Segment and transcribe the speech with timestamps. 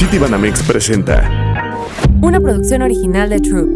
[0.00, 1.28] City Banamex presenta
[2.22, 3.68] Una producción original de Troop.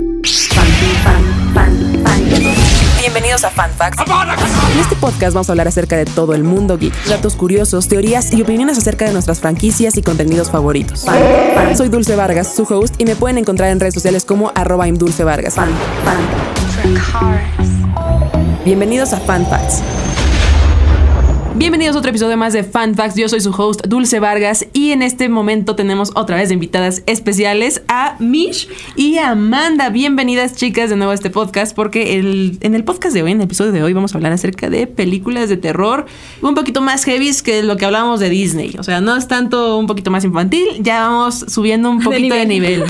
[2.98, 4.02] Bienvenidos a Fan Facts.
[4.72, 8.32] En este podcast vamos a hablar acerca de todo el mundo geek, datos curiosos, teorías
[8.32, 11.04] y opiniones acerca de nuestras franquicias y contenidos favoritos.
[11.76, 15.56] Soy Dulce Vargas, su host, y me pueden encontrar en redes sociales como arroba imdulcevargas.
[18.64, 19.82] Bienvenidos a Fan Facts.
[21.56, 23.14] Bienvenidos a otro episodio más de Fan Facts.
[23.14, 27.04] Yo soy su host Dulce Vargas y en este momento tenemos otra vez de invitadas
[27.06, 29.88] especiales a Mish y a Amanda.
[29.90, 33.38] Bienvenidas chicas de nuevo a este podcast porque el, en el podcast de hoy, en
[33.38, 36.06] el episodio de hoy, vamos a hablar acerca de películas de terror
[36.42, 38.74] un poquito más heavy que lo que hablábamos de Disney.
[38.80, 42.46] O sea, no es tanto un poquito más infantil, ya vamos subiendo un poquito de
[42.46, 42.82] nivel.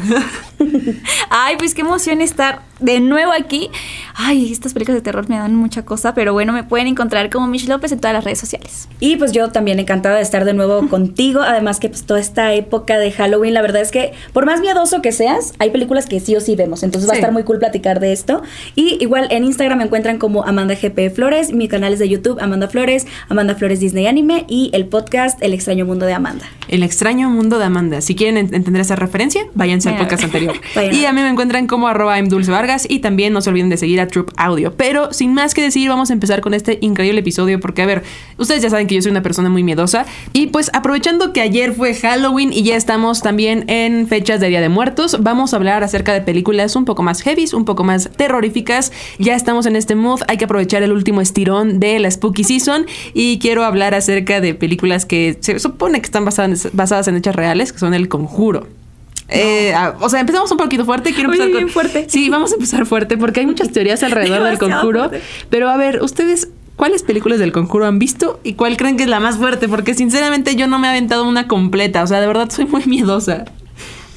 [1.28, 3.70] Ay, pues qué emoción estar de nuevo aquí.
[4.14, 7.46] Ay, estas películas de terror me dan mucha cosa, pero bueno, me pueden encontrar como
[7.48, 8.88] Mish López en todas las redes sociales.
[9.00, 11.40] Y pues yo también encantada de estar de nuevo contigo.
[11.42, 15.02] Además que pues toda esta época de Halloween, la verdad es que por más miedoso
[15.02, 16.82] que seas, hay películas que sí o sí vemos.
[16.82, 18.42] Entonces va a estar muy cool platicar de esto.
[18.76, 22.38] Y igual en Instagram me encuentran como Amanda GP Flores, mi canal es de YouTube
[22.40, 26.44] Amanda Flores, Amanda Flores Disney Anime y el podcast El extraño mundo de Amanda.
[26.68, 28.00] El extraño mundo de Amanda.
[28.00, 30.54] Si quieren ent- entender esa referencia, váyanse al podcast anterior.
[30.92, 32.50] Y a mí me encuentran como arroba Dulce
[32.88, 34.74] Y también no se olviden de seguir a Troop Audio.
[34.76, 38.02] Pero sin más que decir, vamos a empezar con este increíble episodio porque, a ver,
[38.38, 41.72] ustedes ya saben que yo soy una persona muy miedosa y pues aprovechando que ayer
[41.74, 45.84] fue Halloween y ya estamos también en fechas de Día de Muertos, vamos a hablar
[45.84, 48.92] acerca de películas un poco más heavy, un poco más terroríficas.
[49.18, 52.86] Ya estamos en este mood, hay que aprovechar el último estirón de la Spooky Season
[53.12, 57.34] y quiero hablar acerca de películas que se supone que están basadas, basadas en hechos
[57.34, 58.83] reales, que son El Conjuro.
[59.28, 61.12] Eh, ah, o sea, empezamos un poquito fuerte.
[61.14, 62.06] Quiero Oye, empezar con- fuerte.
[62.08, 65.08] Sí, vamos a empezar fuerte porque hay muchas teorías alrededor del conjuro.
[65.08, 65.22] fuerte.
[65.50, 69.08] Pero a ver, ustedes, ¿cuáles películas del conjuro han visto y cuál creen que es
[69.08, 69.68] la más fuerte?
[69.68, 72.02] Porque sinceramente yo no me he aventado una completa.
[72.02, 73.44] O sea, de verdad soy muy miedosa.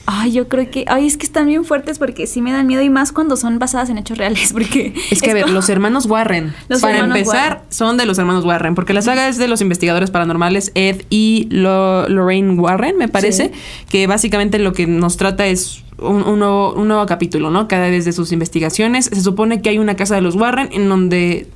[0.10, 0.86] Ay, yo creo que.
[0.88, 3.60] Ay, es que están bien fuertes porque sí me dan miedo y más cuando son
[3.60, 4.54] basadas en hechos reales.
[4.54, 4.94] Porque.
[5.12, 7.66] Es que, a ver, como- los hermanos Warren, Los para hermanos empezar, Warren.
[7.70, 11.48] son de los hermanos Warren, porque la saga es de los investigadores paranormales Ed y
[11.52, 13.52] Lo- Lorraine Warren, me parece,
[13.90, 17.68] que básicamente lo que nos trata es un, un nuevo, un nuevo capítulo, ¿no?
[17.68, 19.06] Cada vez de sus investigaciones.
[19.12, 21.48] Se supone que hay una casa de los Warren en donde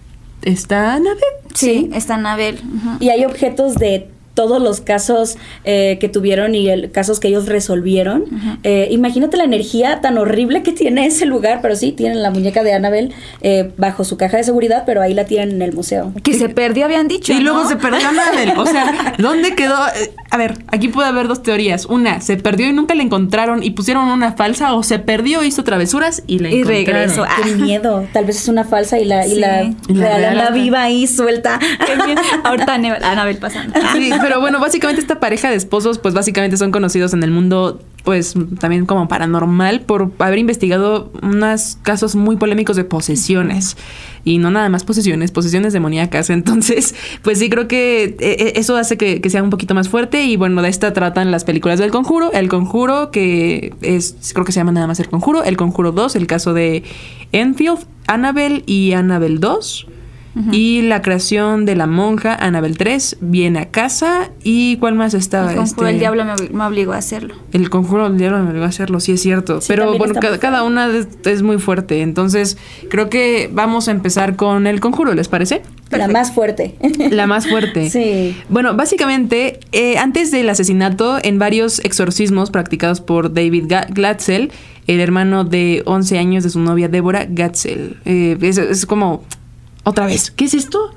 [0.42, 1.22] está Annabelle.
[1.54, 2.60] Sí, está Anabel.
[3.00, 7.48] Y hay objetos de todos los casos eh, que tuvieron y el, casos que ellos
[7.48, 8.24] resolvieron.
[8.64, 12.64] Eh, imagínate la energía tan horrible que tiene ese lugar, pero sí, tienen la muñeca
[12.64, 16.14] de Annabelle eh, bajo su caja de seguridad, pero ahí la tienen en el museo.
[16.24, 17.34] Que se perdió, habían dicho.
[17.34, 18.54] Y luego se perdió Annabelle.
[18.58, 19.76] O sea, ¿dónde quedó?
[19.96, 21.86] Eh, A ver, aquí puede haber dos teorías.
[21.86, 25.64] Una, se perdió y nunca la encontraron y pusieron una falsa, o se perdió, hizo
[25.64, 26.86] travesuras y la Y encontraron.
[26.86, 27.24] regresó.
[27.26, 27.36] Ah.
[27.44, 28.08] Qué miedo.
[28.14, 29.40] Tal vez es una falsa y la, y Sí.
[29.40, 31.60] la, Y la está- viva ahí suelta.
[31.86, 32.18] Qué bien.
[32.44, 33.74] Ahorita Anabel, Anabel pasando.
[33.94, 37.82] Sí, pero bueno, básicamente esta pareja de esposos, pues básicamente son conocidos en el mundo,
[38.04, 43.78] pues también como paranormal, por haber investigado unos casos muy polémicos de posesiones.
[44.24, 46.30] Y no nada más posesiones, posesiones demoníacas.
[46.30, 49.90] Entonces, pues sí, creo que eh, eh, eso hace que, que sea un poquito más
[49.90, 50.24] fuerte.
[50.24, 52.32] Y bueno, de esta tratan las películas del conjuro.
[52.32, 55.44] El conjuro, que es, creo que se llama nada más el conjuro.
[55.44, 56.84] El conjuro 2, el caso de
[57.32, 59.88] Enfield, Annabelle y Annabelle 2.
[60.52, 64.30] Y la creación de la monja Annabel 3 viene a casa.
[64.44, 65.52] ¿Y cuál más estaba?
[65.52, 67.36] El conjuro Este, del diablo me, me obligó a hacerlo.
[67.52, 69.60] El conjuro del diablo me obligó a hacerlo, sí es cierto.
[69.60, 72.02] Sí, Pero bueno, cada, cada una es, es muy fuerte.
[72.02, 72.58] Entonces,
[72.90, 75.64] creo que vamos a empezar con el conjuro, ¿les parece?
[75.92, 76.76] La más fuerte.
[77.12, 77.90] La más fuerte.
[77.90, 78.36] Sí.
[78.50, 84.52] Bueno, básicamente, eh, antes del asesinato, en varios exorcismos practicados por David Glatzel,
[84.88, 87.98] el hermano de 11 años de su novia Débora Gatzel.
[88.06, 89.24] Eh, es, es como,
[89.84, 90.92] otra vez, ¿qué es esto?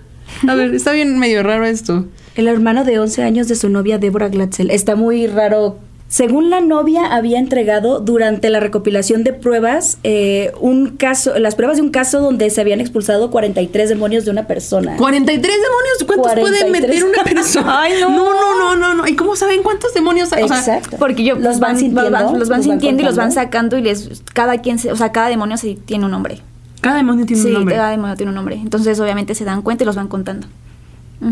[0.46, 2.06] A ver, está bien medio raro esto.
[2.34, 4.70] El hermano de 11 años de su novia Deborah Glatzel.
[4.70, 5.78] Está muy raro.
[6.08, 11.78] Según la novia había entregado durante la recopilación de pruebas eh, un caso, las pruebas
[11.78, 14.96] de un caso donde se habían expulsado 43 demonios de una persona.
[14.96, 16.70] 43 demonios, ¿cuántos puede 43?
[16.70, 17.80] meter una persona?
[17.82, 18.10] Ay, no.
[18.10, 19.08] No, no, no, no, no.
[19.08, 20.44] ¿Y cómo saben cuántos demonios hay?
[20.44, 20.98] O sea, Exacto.
[20.98, 23.82] Porque yo los van sintiendo, los van, los van sintiendo y los van sacando y
[23.82, 26.42] les cada quien se, o sea, cada demonio se, tiene un nombre.
[26.84, 27.74] Cada demonio tiene sí, un nombre.
[27.76, 28.56] cada demonio tiene un nombre.
[28.56, 30.46] Entonces, obviamente se dan cuenta y los van contando.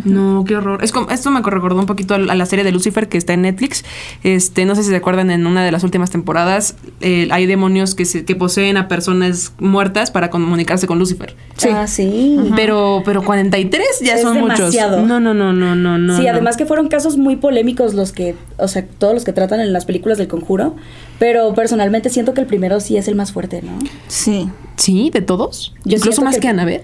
[0.04, 0.82] No, qué horror.
[0.82, 3.42] Es como, esto me recordó un poquito a la serie de Lucifer que está en
[3.42, 3.84] Netflix.
[4.22, 7.94] Este, no sé si se acuerdan en una de las últimas temporadas, eh, hay demonios
[7.94, 11.36] que, se, que poseen a personas muertas para comunicarse con Lucifer.
[11.56, 11.68] Sí.
[11.72, 12.38] Ah, sí.
[12.56, 14.98] Pero, pero 43 ya Es son demasiado.
[14.98, 15.08] muchos.
[15.08, 16.16] No, no, no, no, no, no.
[16.16, 16.30] sí, no.
[16.30, 19.72] además que fueron casos muy polémicos los que, o sea, todos los que tratan en
[19.72, 20.76] las películas del conjuro,
[21.18, 23.78] pero personalmente siento que el primero sí es el más fuerte, ¿no?
[24.08, 24.48] Sí.
[24.76, 25.74] Sí, de todos.
[25.84, 26.82] Yo Incluso más que- que, Annabelle.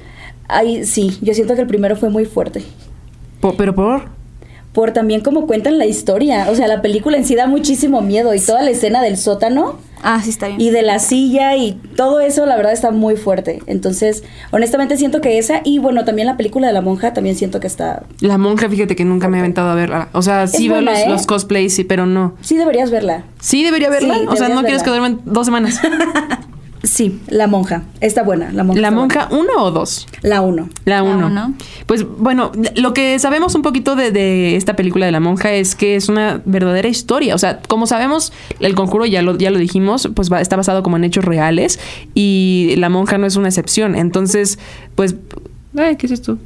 [0.49, 2.63] Ay, sí, yo siento que el primero fue muy fuerte.
[3.41, 4.03] Po- pero por.
[4.73, 6.47] por también como cuentan la historia.
[6.51, 9.77] O sea, la película en sí da muchísimo miedo y toda la escena del sótano
[10.03, 10.61] Ah, sí, está bien.
[10.61, 13.61] y de la silla y todo eso, la verdad está muy fuerte.
[13.67, 17.59] Entonces, honestamente siento que esa y bueno, también la película de la monja también siento
[17.59, 18.05] que está...
[18.21, 20.09] La monja, fíjate que nunca me he aventado a verla.
[20.13, 21.05] O sea, sí veo los, ¿eh?
[21.09, 22.35] los cosplays, sí, pero no.
[22.43, 23.25] Sí deberías verla.
[23.41, 24.15] Sí, debería verla.
[24.15, 25.09] Sí, o sea, no deberías quieres que verla.
[25.09, 25.81] duermen dos semanas.
[26.89, 27.83] Sí, la monja.
[28.01, 28.81] Está buena, la monja.
[28.81, 30.07] ¿La monja uno o dos?
[30.23, 30.25] buena.
[30.33, 30.69] La uno.
[30.87, 31.27] La uno.
[31.27, 31.55] uno.
[31.87, 35.75] Pues bueno, lo que sabemos un poquito de, de esta película de la monja es
[35.75, 37.35] que es una verdadera historia.
[37.35, 40.83] O sea, como sabemos, el conjuro ya lo, ya lo dijimos, pues va- está basado
[40.83, 41.79] como en hechos reales
[42.15, 43.95] y la monja no es una excepción.
[43.95, 44.59] Entonces,
[44.95, 45.15] pues,
[45.77, 46.39] ay, ¿qué es esto?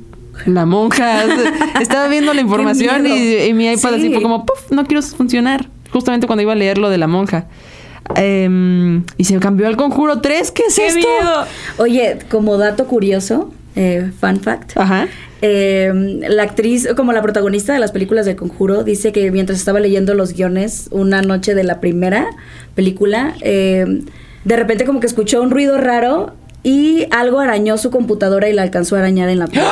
[0.46, 1.22] La monja.
[1.80, 3.96] Estaba viendo la información y, y mi iPad Sí.
[4.00, 4.72] así fue como, ¡puf!
[4.72, 5.68] No quiero funcionar.
[5.92, 7.46] Justamente cuando iba a leer lo de la monja.
[8.16, 10.50] Em, y se cambió al conjuro 3.
[10.50, 10.98] ¿Qué es ¡Qué esto?
[10.98, 11.44] miedo!
[11.78, 14.72] Oye, como dato curioso, eh, fun fact.
[14.76, 15.08] Ajá.
[15.44, 15.90] Eh,
[16.28, 20.14] la actriz, como la protagonista de las películas de Conjuro, dice que mientras estaba leyendo
[20.14, 22.28] los guiones una noche de la primera
[22.76, 24.04] película, eh,
[24.44, 28.62] de repente como que escuchó un ruido raro y algo arañó su computadora y la
[28.62, 29.70] alcanzó a arañar en la pierna.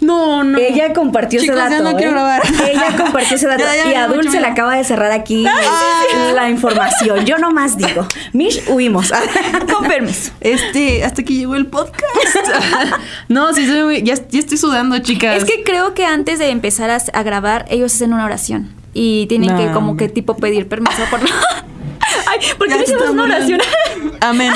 [0.00, 0.58] No, no.
[0.58, 1.84] Ella compartió Chicos, ese ya dato.
[1.90, 2.14] no quiero ¿eh?
[2.14, 2.42] grabar.
[2.68, 3.62] Ella compartió ese dato.
[3.64, 5.46] Ya, ya y a Dul mucho se le acaba de cerrar aquí
[6.34, 7.24] la información.
[7.24, 8.06] Yo nomás digo.
[8.32, 9.12] Mish, huimos.
[9.72, 10.32] Con permiso.
[10.40, 11.96] Este, hasta que llegó el podcast.
[13.28, 15.36] no, sí, soy muy- ya, ya estoy sudando, chicas.
[15.36, 18.70] Es que creo que antes de empezar a, a grabar, ellos hacen una oración.
[18.92, 21.20] Y tienen que como que tipo pedir permiso por...
[22.34, 23.60] Ay, ¿por qué no hicimos una oración?
[24.20, 24.52] Amén.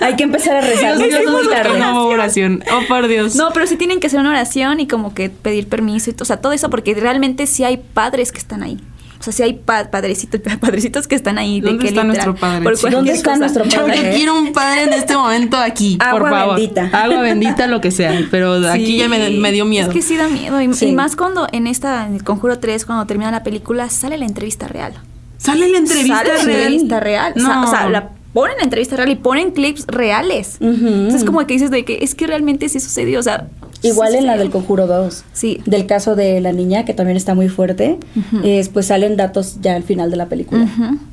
[0.00, 0.98] Hay que empezar a rezar.
[0.98, 1.76] Dios, Dios, tarde.
[1.76, 2.62] una oración.
[2.72, 3.34] Oh, por Dios.
[3.36, 6.24] No, pero sí tienen que hacer una oración y como que pedir permiso y o
[6.24, 8.78] sea, todo eso porque realmente sí hay padres que están ahí.
[9.18, 11.60] O sea, sí hay pa- padrecitos, padrecitos que están ahí.
[11.60, 12.62] ¿Dónde de que está nuestro padre?
[12.64, 13.38] por ¿Dónde está cosa.
[13.40, 14.12] nuestro Yo padre?
[14.14, 16.56] quiero un padre en este momento aquí, por Agua favor.
[16.56, 16.90] bendita.
[16.92, 18.18] Agua bendita, lo que sea.
[18.30, 19.88] Pero aquí ya me, me dio miedo.
[19.88, 20.58] Es que sí da miedo.
[20.62, 20.86] Y, Sí.
[20.86, 24.24] y más cuando en esta, en el Conjuro 3, cuando termina la película, sale la
[24.24, 24.94] entrevista real.
[25.42, 26.60] Sale la entrevista Sale la real.
[26.62, 27.32] entrevista real.
[27.36, 27.62] No.
[27.64, 30.56] O sea, la ponen la entrevista real y ponen clips reales.
[30.60, 30.86] Ujú.
[30.86, 33.18] Entonces, como que dices de que es que realmente sí sucedió.
[33.18, 33.48] O sea,
[33.82, 35.24] Igual sí en la del Conjuro 2.
[35.32, 35.60] Sí.
[35.64, 37.98] Del caso de la niña, que también está muy fuerte.
[38.44, 40.68] es, pues salen datos ya al final de la película.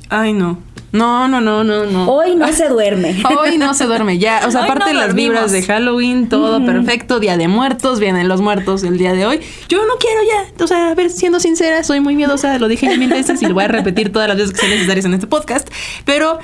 [0.08, 0.58] Ay, no.
[0.90, 2.10] No, no, no, no, no.
[2.10, 3.22] Hoy no se duerme.
[3.38, 4.42] Hoy no se duerme ya.
[4.46, 7.20] O sea, Hoy aparte no de las vibras de Halloween, todo perfecto.
[7.20, 9.40] Día de muertos, vienen los muertos el día de hoy.
[9.68, 10.64] Yo no quiero ya.
[10.64, 12.58] O sea, a ver, siendo sincera, soy muy miedosa.
[12.58, 15.04] Lo dije mil veces y lo voy a repetir todas las veces que sean necesarias
[15.04, 15.68] en este podcast.
[16.06, 16.38] Pero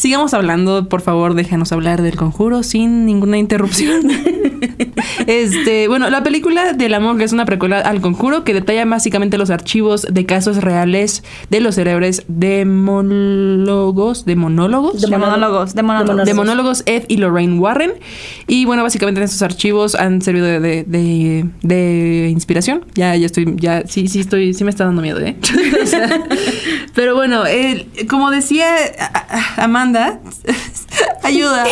[0.00, 0.88] sigamos hablando.
[0.88, 4.00] Por favor, déjanos hablar del conjuro sin ninguna interrupción.
[5.26, 9.36] este, bueno, la película de la monja es una precuela al conjuro que detalla básicamente
[9.36, 14.24] los archivos de casos reales de los cerebros demonólogos.
[14.24, 16.24] De De monólogos, de monólogos.
[16.26, 17.92] De monólogos Ed y Lorraine Warren.
[18.46, 22.84] Y bueno, básicamente en estos archivos han servido de, de, de- de inspiración.
[22.94, 25.36] Ya, ya estoy, ya, sí, sí estoy, sí me está dando miedo, ¿eh?
[25.82, 26.08] O sea,
[26.94, 27.42] pero bueno,
[28.08, 28.66] como decía
[28.98, 29.62] a-
[29.96, 30.20] a- Amanda,
[31.22, 31.64] ayuda.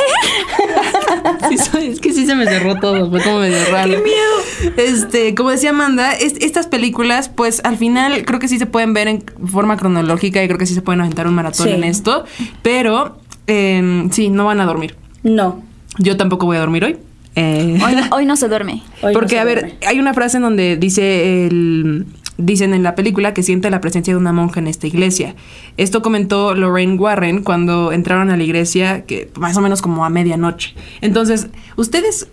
[1.50, 3.90] Sí, es que sí se me cerró todo, fue como medio raro.
[3.90, 4.74] ¡Qué miedo!
[4.76, 8.92] Este, como decía Amanda, es- estas películas, pues al final creo que sí se pueden
[8.94, 11.72] ver en forma cronológica y creo que sí se pueden aventar un maratón Sí.
[11.74, 12.24] en esto,
[12.62, 14.96] pero em, sí, no van a dormir.
[15.22, 15.62] No.
[15.98, 16.96] Yo tampoco voy a dormir hoy.
[17.34, 18.82] Eh, Hoy, hoy no se duerme.
[19.02, 19.78] Hoy no porque, se a ver, duerme.
[19.86, 22.06] hay una frase en donde dice el.
[22.38, 25.34] Dicen en la película que siente la presencia de una monja en esta iglesia.
[25.76, 30.08] Esto comentó Lorraine Warren cuando entraron a la iglesia, que más o menos como a
[30.08, 30.74] medianoche.
[31.00, 32.28] Entonces, ustedes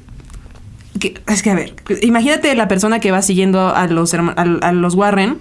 [0.99, 5.37] que- es que a ver, imagínate la persona que va siguiendo a los Warren.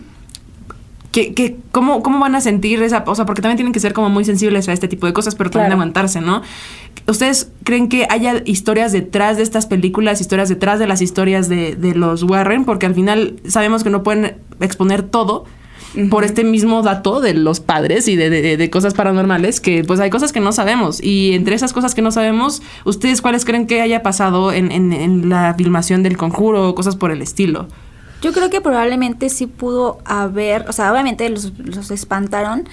[1.15, 3.93] Que, que, ¿cómo, ¿Cómo van a sentir esa O sea, porque también tienen que ser
[3.93, 5.81] como muy sensibles a este tipo de cosas, pero también Claro.
[5.81, 6.43] aguantarse, ¿no?
[7.07, 11.77] ¿Ustedes creen que haya historias detrás de estas películas, historias detrás de las historias de,
[11.77, 12.65] de los Warren?
[12.65, 15.45] Porque al final sabemos que no pueden exponer todo
[16.11, 20.01] por este mismo dato de los padres y de, de- de cosas paranormales, que pues
[20.01, 21.01] hay cosas que no sabemos.
[21.01, 24.93] Y entre esas cosas que no sabemos, ¿ustedes cuáles creen que haya pasado en, en-
[24.93, 27.69] en la filmación del conjuro o cosas por el estilo?
[28.25, 32.67] Yo creo que probablemente sí pudo haber, o sea, obviamente los, los espantaron,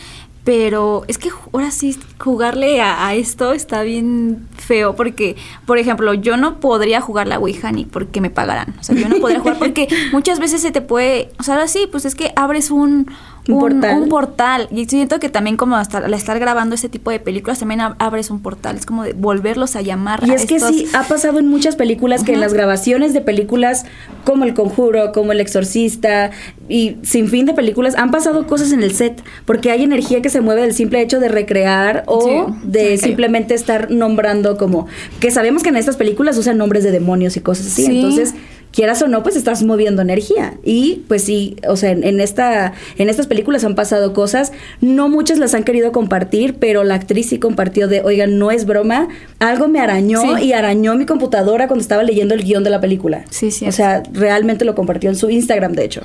[0.44, 6.14] pero es que ahora sí jugarle a, a esto está bien feo porque, por ejemplo,
[6.16, 8.74] yo no podría jugar la Ouija ni porque me pagaran.
[8.80, 11.68] O sea, yo no podría jugar porque muchas veces se te puede, o sea, ahora
[11.68, 13.08] sí, pues es que abres un,
[13.48, 14.02] Un portal.
[14.02, 14.68] un portal.
[14.72, 17.96] Y siento que también como hasta al estar grabando este tipo de películas también ab-
[18.00, 18.78] abres un portal.
[18.78, 20.24] Es como de volverlos a llamar.
[20.28, 23.22] Y a es que sí, ha pasado en muchas películas que en las grabaciones de
[23.22, 23.86] películas
[24.26, 26.32] como El Conjuro, como El Exorcista
[26.70, 30.30] y sin fin de películas han pasado cosas en el set porque hay energía que
[30.32, 34.88] se mueve del simple hecho de recrear o Sí, de simplemente estar nombrando como
[35.20, 37.96] que sabemos que en estas películas usan nombres de demonios y cosas así, Sí.
[37.98, 38.34] entonces
[38.72, 40.54] quieras o no, pues estás moviendo energía.
[40.64, 45.10] Y pues sí, o sea, en, en esta, en estas películas han pasado cosas, no
[45.10, 49.08] muchas las han querido compartir, pero la actriz sí compartió de, oigan, no es broma,
[49.40, 50.46] algo me arañó Sí.
[50.46, 53.26] y arañó mi computadora cuando estaba leyendo el guion de la película.
[53.30, 53.66] Sí, sí.
[53.68, 56.02] O sea, realmente lo compartió en su Instagram, de hecho.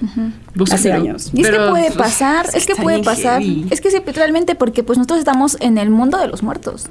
[0.70, 1.30] Hace años.
[1.32, 3.40] Y es que puede pasar, es que puede pasar.
[3.42, 3.66] heavy.
[3.70, 6.86] Es que sí, realmente porque pues nosotros estamos en el mundo de los muertos.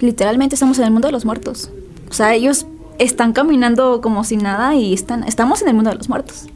[0.00, 1.70] Literalmente estamos en el mundo de los muertos.
[2.10, 2.66] O sea, ellos
[2.98, 6.46] están caminando como si nada y están estamos en el mundo de los muertos.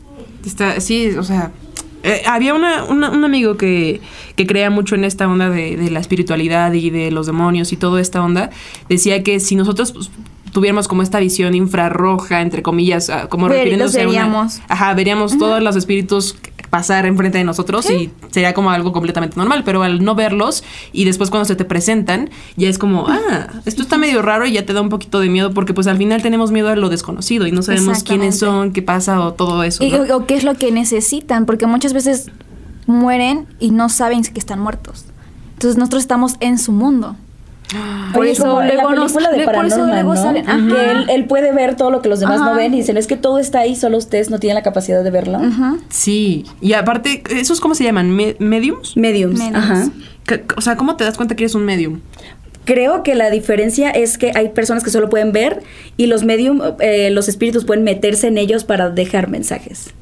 [0.45, 1.51] Está, sí, o sea,
[2.03, 4.01] eh, había una, un amigo que,
[4.37, 7.77] que creía mucho en esta onda de, de la espiritualidad y de los demonios y
[7.77, 8.51] toda esta onda.
[8.89, 10.11] Decía que si nosotros pues,
[10.53, 14.61] tuviéramos como esta visión infrarroja, entre comillas, ah, como Ver- refiriéndose a una- veríamos.
[14.69, 16.37] Ajá, veríamos todos los espíritus
[16.71, 20.63] pasar enfrente de nosotros y sería como algo completamente normal, pero al no verlos
[20.93, 24.53] y después cuando se te presentan, ya es como, ah, esto está medio raro y
[24.53, 26.91] ya te da un poquito de miedo porque pues al final tenemos miedo a lo
[26.91, 29.83] desconocido y no sabemos quiénes son, qué pasa o todo eso.
[29.83, 32.31] Y- o qué es lo que necesitan, porque muchas veces
[32.87, 35.07] mueren y no saben que están muertos.
[35.55, 37.17] Entonces nosotros estamos en su mundo.
[38.15, 40.23] Por Oye, eso luego nos- de por eso Paranormal, luego ¿no?
[40.23, 40.91] salen- Que Ajá.
[40.93, 42.57] él, él puede ver todo lo que los demás no Ajá.
[42.57, 45.11] ven y dicen, es que todo está ahí, solo ustedes no tienen la capacidad de
[45.11, 45.39] verlo.
[45.39, 45.79] Ujú.
[45.91, 48.11] Sí, y aparte, ¿esos cómo se llaman?
[48.11, 48.97] ¿Me- ¿Mediums?
[48.97, 49.39] Mediums.
[49.39, 49.57] Mediums.
[49.57, 49.89] Ajá.
[50.57, 52.01] O sea, ¿cómo te das cuenta que eres un medium?
[52.65, 55.63] Creo que la diferencia es que hay personas que solo pueden ver
[55.97, 59.95] y los medium, eh, los espíritus pueden meterse en ellos para dejar mensajes.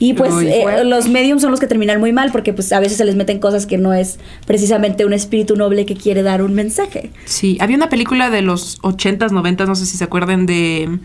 [0.00, 2.98] Y pues eh, los mediums son los que terminan muy mal porque pues a veces
[2.98, 6.54] se les meten cosas que no es precisamente un espíritu noble que quiere dar un
[6.54, 7.10] mensaje.
[7.24, 10.98] Sí, había una película de los 80s, 90s, no sé si se acuerdan de,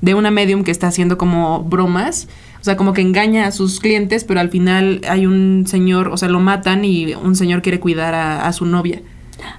[0.00, 2.26] de una medium que está haciendo como bromas.
[2.60, 6.16] O sea, como que engaña a sus clientes, pero al final hay un señor, o
[6.18, 9.00] sea, lo matan y un señor quiere cuidar a, a su novia.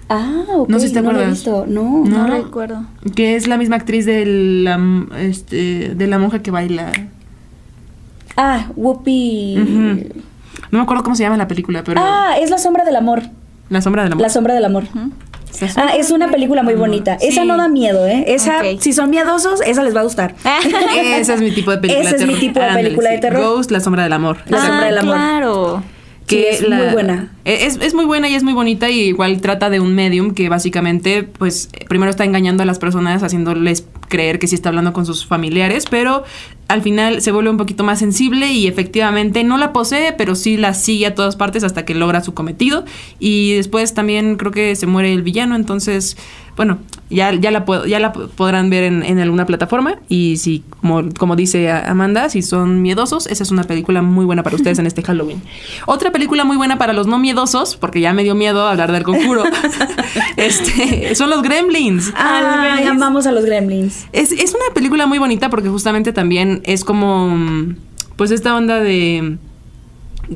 [0.10, 1.34] Ah, ok, No sé si te lo he acuerdas.
[1.34, 1.66] visto.
[1.68, 2.04] No.
[2.06, 2.36] No, No.
[2.44, 2.84] recuerdo.
[3.16, 4.80] Que es la misma actriz de la,
[5.18, 6.92] este, de la monja que baila.
[8.38, 9.56] Ah, Whoopi.
[10.72, 12.00] No me acuerdo cómo se llama la película, pero...
[12.04, 13.24] Ah, es La Sombra del Amor.
[13.70, 14.22] La sombra del amor.
[14.22, 14.84] La Sombra del Amor.
[15.78, 17.18] Ah, es una película muy bonita.
[17.20, 17.28] Sí.
[17.28, 18.26] Esa no da miedo, ¿eh?
[18.28, 20.36] Esa, si son miedosos, esa les va a gustar.
[20.96, 23.18] Ese es mi tipo de película Ese de es mi tipo de Ándale, película de
[23.20, 23.42] terror.
[23.44, 24.38] Ghost, La sombra del amor.
[24.48, 25.16] La sombra del amor.
[25.18, 25.84] Ah, Claro.
[26.28, 27.30] Sí, es muy buena.
[27.44, 30.48] Es, es muy buena y es muy bonita y igual trata de un medium que
[30.48, 35.08] básicamente pues primero está engañando a las personas haciéndoles creer que sí está hablando con
[35.08, 36.24] sus familiares, pero
[36.68, 40.56] al final se vuelve un poquito más sensible y efectivamente no la posee, pero sí
[40.58, 42.86] la sigue a todas partes hasta que logra su cometido
[43.20, 46.16] y después también creo que se muere el villano, entonces
[46.58, 50.64] bueno, ya, ya, la, puedo- ya la podrán ver en, en alguna plataforma y si,
[50.82, 54.78] como, como dice Amanda, si son miedosos, esa es una película muy buena para ustedes
[54.78, 55.42] en este Halloween.
[55.88, 59.04] Otra película muy buena para los no miedosos, porque ya me dio miedo hablar del
[59.04, 59.44] conjuro,
[60.38, 62.12] este, son los Gremlins.
[62.16, 64.01] Ay, amamos a los gremlins.
[64.14, 67.36] Es, es una película muy bonita porque justamente también es como,
[68.16, 69.38] pues esta onda de,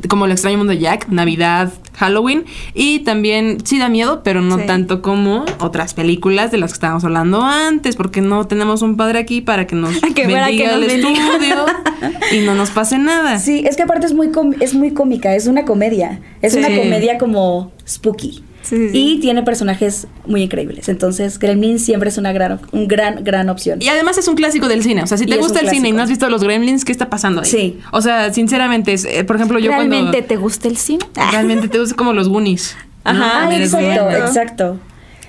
[0.09, 2.43] como el extraño mundo de Jack, Navidad, Halloween
[2.73, 4.65] y también sí da miedo, pero no Sí.
[4.65, 9.19] tanto como otras películas de las que estábamos hablando antes, porque no tenemos un padre
[9.19, 11.25] aquí para que nos Que bendiga que nos el bendiga.
[11.27, 11.65] estudio
[12.33, 13.39] y no nos pase nada.
[13.39, 16.19] Sí, es que aparte es muy, com- es muy cómica, es una comedia.
[16.41, 16.59] Es Sí.
[16.59, 18.43] una comedia como spooky.
[18.65, 18.97] Sí, sí, sí.
[18.97, 20.89] Y tiene personajes muy increíbles.
[20.89, 23.79] Entonces, Gremlins siempre es una gran, un gran, gran opción.
[23.81, 25.03] Y además es un clásico del cine.
[25.03, 27.09] O sea, si te gusta el cine y no has visto los Gremlins, ¿qué está
[27.09, 27.47] pasando ahí?
[27.47, 27.79] Sí.
[27.91, 30.27] O sea, sinceramente, es, eh, por ejemplo, yo ¿Realmente cuando...
[30.27, 31.05] te gusta el cine?
[31.31, 32.75] Realmente te gusta como los Goonies.
[33.03, 34.79] Ajá, exacto, exacto.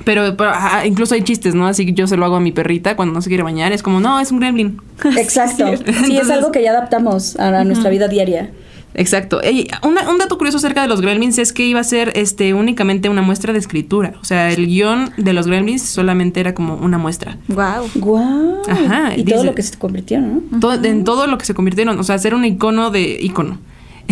[0.05, 1.67] Pero, pero, ajá, incluso hay chistes, ¿no?
[1.67, 3.73] Así que yo se lo hago a mi perrita cuando no se quiere bañar.
[3.73, 4.81] Es como, no, es un gremlin.
[5.17, 5.67] Exacto.
[6.07, 8.51] Sí, es algo que ya adaptamos a, a nuestra vida diaria.
[8.97, 9.41] Exacto.
[9.43, 12.55] Ey, una- un dato curioso acerca de los gremlins es que iba a ser este,
[12.55, 14.15] únicamente una muestra de escritura.
[14.21, 17.37] O sea, el guion de los gremlins solamente era como una muestra.
[17.49, 17.91] Wow.
[17.95, 18.63] Guau.
[18.69, 20.43] Ajá, Y todo lo que se convirtió, ¿no?
[20.83, 21.99] En todo lo que se convirtieron.
[22.01, 23.19] O sea, ser un icono de.
[23.21, 23.59] icono.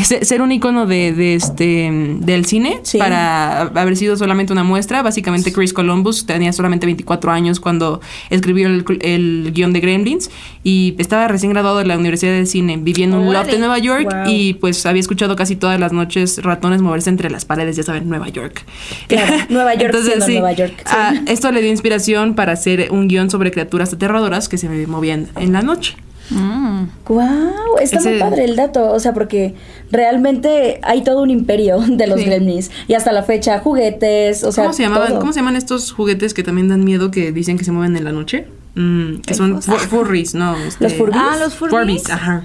[0.02, 1.88] Ser un icono de, de este
[2.20, 2.98] del cine Sí.
[2.98, 5.02] para haber sido solamente una muestra.
[5.02, 10.30] Básicamente, Chris Columbus tenía solamente 24 años cuando escribió el, el guion de Gremlins
[10.64, 13.78] y estaba recién graduado de la Universidad de Cine, vivía en un loft de Nueva
[13.78, 14.24] York Wow.
[14.32, 18.08] y pues había escuchado casi todas las noches ratones moverse entre las paredes, ya saben,
[18.08, 18.64] Nueva York.
[19.06, 20.84] Claro, Nueva York siendo Nueva York, sí.
[20.86, 25.28] ah, esto le dio inspiración para hacer un guion sobre criaturas aterradoras que se movían
[25.36, 25.94] en la noche.
[26.30, 26.84] Mm.
[27.06, 29.54] Guau, está muy padre el dato, o sea, porque
[29.90, 32.26] realmente hay todo un imperio de los Sí.
[32.26, 35.08] gremlins y hasta la fecha juguetes, o sea, ¿Cómo se llamaban?
[35.08, 35.20] todo.
[35.20, 38.04] ¿Cómo se llaman estos juguetes que también dan miedo que dicen que se mueven en
[38.04, 38.46] la noche?
[38.74, 40.56] Mm, que son fu- furries, no.
[40.56, 41.20] este- ¿Los Furbies?
[41.22, 42.10] Ah, los Furbies.
[42.10, 42.44] ajá.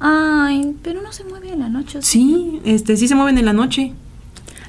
[0.00, 1.98] Ay, pero no se mueve en la noche.
[1.98, 3.92] ¿o Sí, este, sí se mueven en la noche.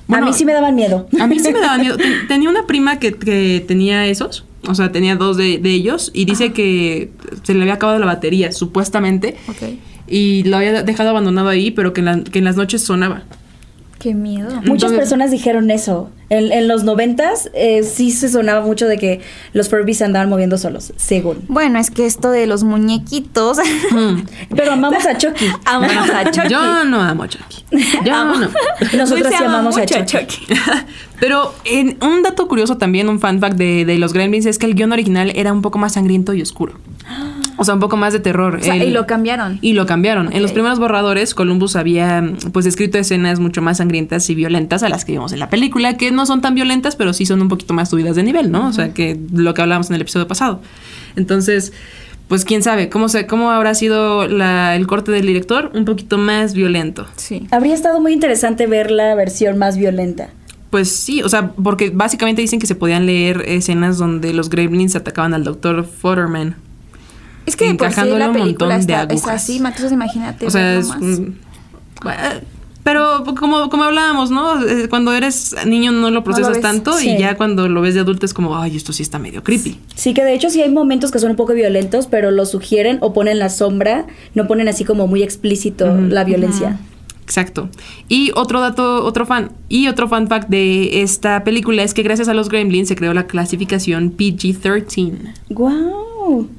[0.09, 1.07] a mí sí me daban miedo.
[1.19, 1.97] A mí sí me daban miedo.
[1.97, 6.09] Ten- Tenía una prima que, que tenía esos O sea, tenía dos de, de ellos
[6.13, 7.11] y dice que
[7.43, 9.35] se le había acabado la batería, supuestamente.
[9.49, 9.77] Ok.
[10.07, 13.23] Y lo había dejado abandonado ahí, pero que en, la- que en las noches sonaba.
[14.03, 14.49] Qué miedo.
[14.49, 16.09] Muchas Entonces- personas dijeron eso.
[16.29, 19.21] En, en los noventas eh, sí se sonaba mucho de que
[19.53, 21.45] los Furbies se andaban moviendo solos, según.
[21.47, 23.59] Bueno, es que esto de los muñequitos.
[23.91, 24.23] Mm.
[24.55, 25.45] Pero amamos a Chucky.
[25.65, 26.49] Amamos a Chucky.
[26.49, 27.63] Yo no amo a Chucky.
[28.03, 28.35] Yo Amo.
[28.35, 28.49] no.
[28.97, 30.47] Nosotros sí ama amamos a Chucky.
[31.21, 34.65] Pero en, un dato curioso también, un fan fact de, de los Gremlins es que
[34.65, 36.73] el guion original era un poco más sangriento y oscuro.
[37.57, 38.55] O sea, un poco más de terror.
[38.55, 39.59] O sea, El- y lo cambiaron.
[39.61, 40.33] Y lo cambiaron.
[40.33, 44.89] En los primeros borradores, Columbus había pues escrito escenas mucho más sangrientas y violentas a
[44.89, 47.49] las que vimos en la película, que no son tan violentas, pero sí son un
[47.49, 48.67] poquito más subidas de nivel, ¿no?
[48.67, 50.61] O sea, que lo que hablábamos en el episodio pasado.
[51.15, 51.73] Entonces,
[52.27, 55.71] pues quién sabe, ¿cómo, se, cómo habrá sido la- el corte del director?
[55.75, 57.05] Un poquito más violento.
[57.17, 57.47] Sí.
[57.51, 60.29] Habría estado muy interesante ver la versión más violenta.
[60.69, 64.95] Pues sí, o sea, porque básicamente dicen que se podían leer escenas donde los gremlins
[64.95, 66.55] atacaban al doctor Futterman.
[67.45, 70.45] Es que por sí la un película montón de está, es así, entonces imagínate.
[70.47, 70.87] O sea, es...
[70.89, 71.37] un-
[72.83, 74.61] Pero como, como hablábamos, ¿no?
[74.65, 77.11] Eh, Cuando eres niño no lo procesas tanto Sí.
[77.11, 79.79] y ya cuando lo ves de adulto es como, ay, esto sí está medio creepy.
[79.95, 82.97] Sí, que de hecho sí hay momentos que son un poco violentos, pero lo sugieren
[82.99, 86.77] o ponen la sombra, no ponen así como muy explícito la violencia.
[87.23, 87.69] Exacto.
[88.09, 92.27] Y otro dato, otro fan, y otro fan fact de esta película es que gracias
[92.27, 95.33] a los Gremlins se creó la clasificación PG-13.
[95.49, 96.49] ¡Guau!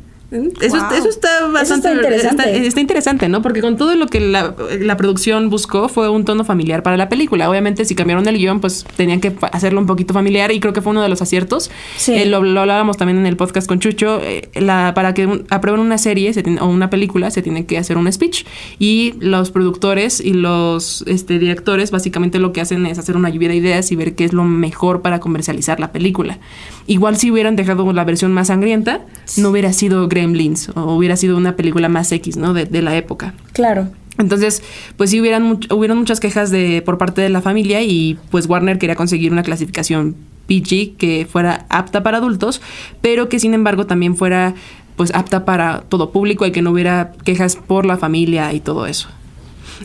[0.61, 0.87] Eso, Wow.
[0.99, 2.43] eso está bastante está interesante.
[2.57, 3.43] Está, está interesante, ¿no?
[3.43, 7.09] Porque con todo lo que la, la producción buscó fue un tono familiar para la
[7.09, 7.49] película.
[7.49, 10.83] Obviamente, si cambiaron el guion, pues tenían que hacerlo un poquito familiar y creo que
[10.83, 11.71] fue uno de los aciertos.
[11.97, 12.13] Sí.
[12.15, 14.21] Eh, lo, lo hablábamos también en el podcast con Chucho.
[14.23, 17.67] eh, la, para que un- aprueben una serie se tiene- o una película, se tiene
[17.67, 18.45] que hacer un speech.
[18.79, 23.49] Y los productores y los este, directores básicamente lo que hacen es hacer una lluvia
[23.49, 26.39] de ideas y ver qué es lo mejor para comercializar la película.
[26.87, 29.01] Igual si hubieran dejado la versión más sangrienta,
[29.37, 32.55] no hubiera sido Gremlins o hubiera sido una película más X, ¿no?
[32.55, 33.35] De, de la época.
[33.53, 33.89] Claro.
[34.19, 34.63] Entonces,
[34.97, 38.47] pues sí hubieran much- hubieron muchas quejas de por parte de la familia y pues
[38.47, 40.15] Warner quería conseguir una clasificación
[40.47, 42.61] PG que fuera apta para adultos,
[43.01, 44.55] pero que sin embargo también fuera
[44.97, 48.87] pues apta para todo público y que no hubiera quejas por la familia y todo
[48.87, 49.09] eso.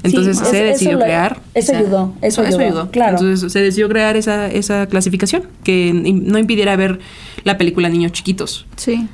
[0.04, 1.40] Entonces Sí, se decidió eso lo- crear.
[1.56, 3.18] eso ayudó, eso ayudó, claro.
[3.18, 7.00] Entonces se decidió crear esa, esa clasificación que no impidiera ver
[7.44, 8.68] la película a niños chiquitos.
[8.76, 9.08] Sí.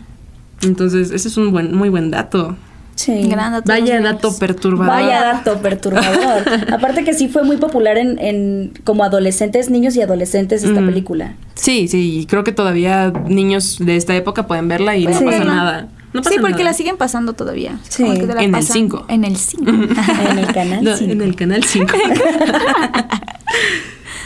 [0.61, 2.55] Entonces, ese es un buen, muy buen dato.
[2.95, 3.23] Sí.
[3.27, 3.65] Gran dato.
[3.67, 4.39] Vaya dato niños.
[4.39, 4.87] perturbador.
[4.87, 6.43] Vaya dato perturbador.
[6.73, 10.85] Aparte que sí fue muy popular en, en como adolescentes, niños y adolescentes esta Mm.
[10.85, 11.33] película.
[11.55, 15.89] Sí, sí, creo que todavía niños de esta época pueden verla y no pasa nada.
[16.13, 16.63] No pasa sí, porque nada.
[16.65, 17.77] la siguen pasando todavía.
[17.89, 18.03] Sí.
[18.03, 19.05] Como que te la En el cinco.
[19.09, 19.63] En el 5.
[20.31, 20.83] En el canal.
[20.85, 21.11] No, cinco.
[21.11, 21.87] en el canal 5.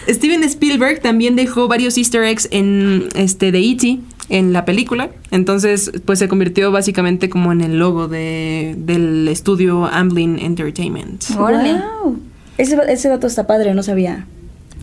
[0.08, 4.00] Steven Spielberg también dejó varios easter eggs en este de E.T.
[4.30, 5.10] en la película.
[5.32, 11.24] Entonces, pues se convirtió básicamente como en el logo de, del estudio Amblin Entertainment.
[11.38, 11.74] Órale.
[11.74, 12.20] Wow.
[12.58, 14.26] Ese, ese dato está padre, no sabía.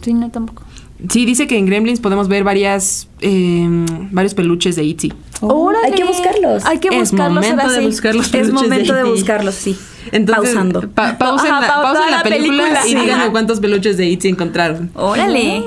[0.02, 0.62] Sí, no, tampoco.
[1.11, 3.66] Sí, dice que en Gremlins podemos ver varias eh,
[4.12, 5.12] varios peluches de E.T.
[5.42, 6.64] Oh, hay que buscarlos.
[6.64, 7.35] Hay que Es buscarlos.
[7.44, 7.87] momento ahora de sí.
[7.87, 9.11] buscar los es momento de E.T..
[9.11, 9.76] buscarlos, sí.
[10.11, 10.88] Entonces, Pausando.
[10.88, 12.96] pa- pausen, Ajá, la, pausa pausen la la película, película, y sí.
[12.98, 14.26] díganme cuántos peluches de E.T.
[14.30, 14.90] encontraron.
[14.94, 15.62] Órale.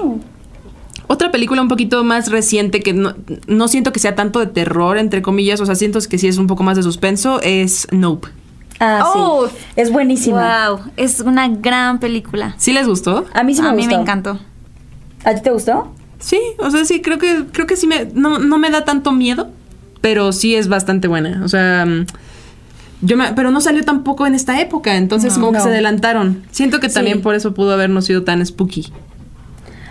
[1.12, 3.16] Otra película un poquito más reciente que no,
[3.48, 6.38] no siento que sea tanto de terror, entre comillas, o sea, siento que sí es
[6.38, 8.28] un poco más de suspenso, es Nope.
[8.80, 9.48] Ah, Oh.
[9.48, 9.56] sí.
[9.76, 10.70] Es buenísima.
[10.70, 12.54] Wow, es una gran película.
[12.58, 13.26] ¿Sí les gustó?
[13.34, 14.40] A mí sí me a mí me encantó.
[15.26, 15.92] ¿A ti te gustó?
[16.20, 19.12] Sí, o sea, sí, creo que, creo que sí me, no, no me da tanto
[19.12, 19.50] miedo,
[20.02, 21.42] pero sí es bastante buena.
[21.44, 22.06] O sea, mm,
[23.02, 25.46] yo me, pero no salió tampoco en esta época, entonces No.
[25.46, 26.44] como que se adelantaron.
[26.52, 26.96] Siento que Sí.
[26.96, 28.92] también por eso pudo habernos sido tan spooky.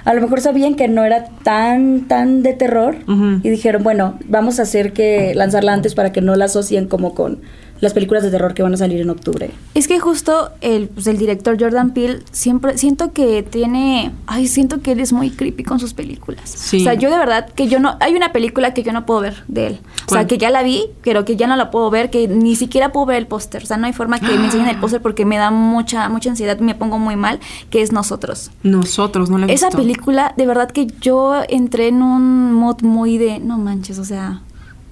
[0.08, 2.96] A lo mejor sabían que no era tan, tan de terror
[3.42, 7.12] y dijeron, bueno, vamos a hacer que lanzarla antes para que no la asocien como
[7.12, 7.42] con
[7.80, 9.50] las películas de terror que van a salir en octubre.
[9.74, 14.80] Es que justo el, pues, el director Jordan Peele siempre siento que tiene, ay, siento
[14.80, 16.50] que él es muy creepy con sus películas.
[16.50, 16.80] Sí.
[16.80, 19.20] O sea, yo de verdad que yo no, hay una película que yo no puedo
[19.20, 19.80] ver de él.
[20.06, 22.56] O sea, que ya la vi, pero que ya no la puedo ver, que ni
[22.56, 23.62] siquiera puedo ver el póster.
[23.62, 26.30] O sea, no hay forma que me enseñen el póster porque me da mucha, mucha
[26.30, 28.50] ansiedad, me pongo muy mal, que es Nosotros.
[28.62, 29.78] Nosotros, no la he Esa visto.
[29.78, 34.42] película, de verdad que yo entré en un mood muy de, no manches, o sea,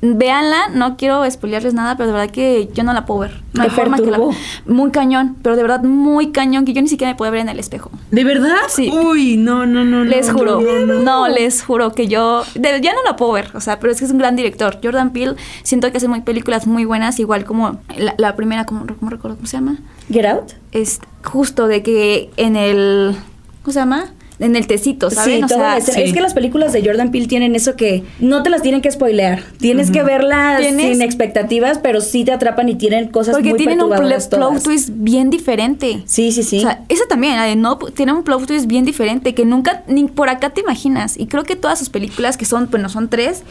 [0.02, 3.40] véanla, no quiero spoilearles nada, pero de verdad que yo no la puedo ver.
[3.54, 4.20] No hay forma que la...
[4.66, 7.48] Muy cañón, pero de verdad muy cañón, que yo ni siquiera me puedo ver en
[7.48, 7.90] el espejo.
[8.10, 8.54] ¿De verdad?
[8.68, 8.90] Sí.
[8.92, 9.98] Uy, no, no, no.
[9.98, 11.28] no, les no, juro, no, no, no.
[11.28, 14.04] les juro que yo de- ya no la puedo ver, o sea, pero es que
[14.04, 14.78] es un gran director.
[14.82, 18.86] Jordan Peele siento que hace muy películas muy buenas, igual como la, la primera, como
[18.98, 19.78] ¿cómo recuerdo cómo se llama?
[20.10, 20.52] Get Out.
[20.72, 23.16] Es justo de que en el,
[23.62, 24.04] ¿cómo se llama?
[24.38, 25.38] En el tecito, ¿saben?
[25.38, 26.00] Sí, O sea, sí.
[26.02, 28.90] Es que las películas de Jordan Peele tienen eso que no te las tienen que
[28.90, 29.42] spoilear.
[29.58, 33.58] Tienes que verlas Tienes- sin expectativas, pero sí te atrapan y tienen cosas porque muy
[33.58, 36.02] tienen un plot twist bien diferente.
[36.06, 36.58] Sí, sí, sí.
[36.58, 39.82] O sea, esa también, la de no, tiene un plot twist bien diferente que nunca
[39.86, 41.16] ni por acá te imaginas.
[41.16, 43.42] Y creo que todas sus películas, que son, bueno, son tres,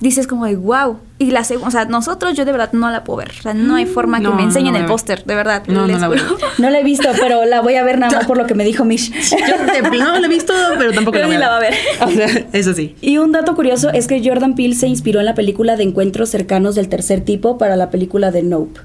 [0.00, 0.98] dices como de wow.
[1.18, 3.30] Y la segunda, o sea, nosotros yo de verdad no la puedo ver.
[3.38, 5.34] O sea, no hay forma que No, me no enseñen la a el póster, de
[5.34, 5.62] verdad.
[5.66, 6.36] No, no les la voy a juro.
[6.36, 6.46] ver.
[6.58, 8.64] no la he visto, pero la voy a ver nada más por lo que me
[8.64, 9.10] dijo Mish.
[9.30, 11.74] Yo de plano la he visto, pero tampoco Pero la voy la va a ver.
[12.02, 12.96] O sea, eso sí.
[13.00, 16.28] Y un dato curioso es que Jordan Peele se inspiró en la película de encuentros
[16.28, 18.80] cercanos del tercer tipo para la película de Nope.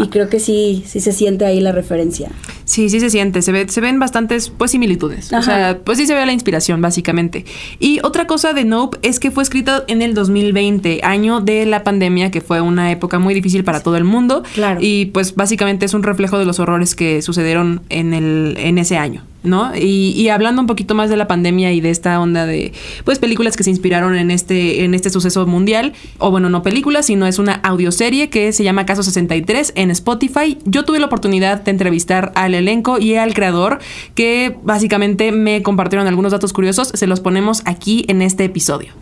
[0.00, 2.30] Y creo que sí, sí se siente ahí la referencia.
[2.64, 5.32] Sí, sí se siente, se, ve, se ven bastantes pues similitudes.
[5.32, 7.44] O sea, pues sí se ve la inspiración, básicamente.
[7.78, 11.84] Y otra cosa de Nope es que fue escrita en el 2020, año de la
[11.84, 14.42] pandemia, que fue una época muy difícil para todo el mundo.
[14.54, 14.80] Claro.
[14.82, 18.96] Y pues básicamente es un reflejo de los horrores que sucedieron en, el, en ese
[18.96, 19.22] año.
[19.44, 19.76] ¿No?
[19.76, 22.72] Y, y hablando un poquito más de la pandemia y de esta onda de
[23.04, 27.06] pues películas que se inspiraron en este, en este suceso mundial, o bueno, no películas,
[27.06, 30.58] sino es una audioserie que se llama Caso 63 en Spotify.
[30.64, 33.80] Yo tuve la oportunidad de entrevistar al elenco y al creador
[34.14, 36.88] que básicamente me compartieron algunos datos curiosos.
[36.94, 38.92] Se los ponemos aquí en este episodio.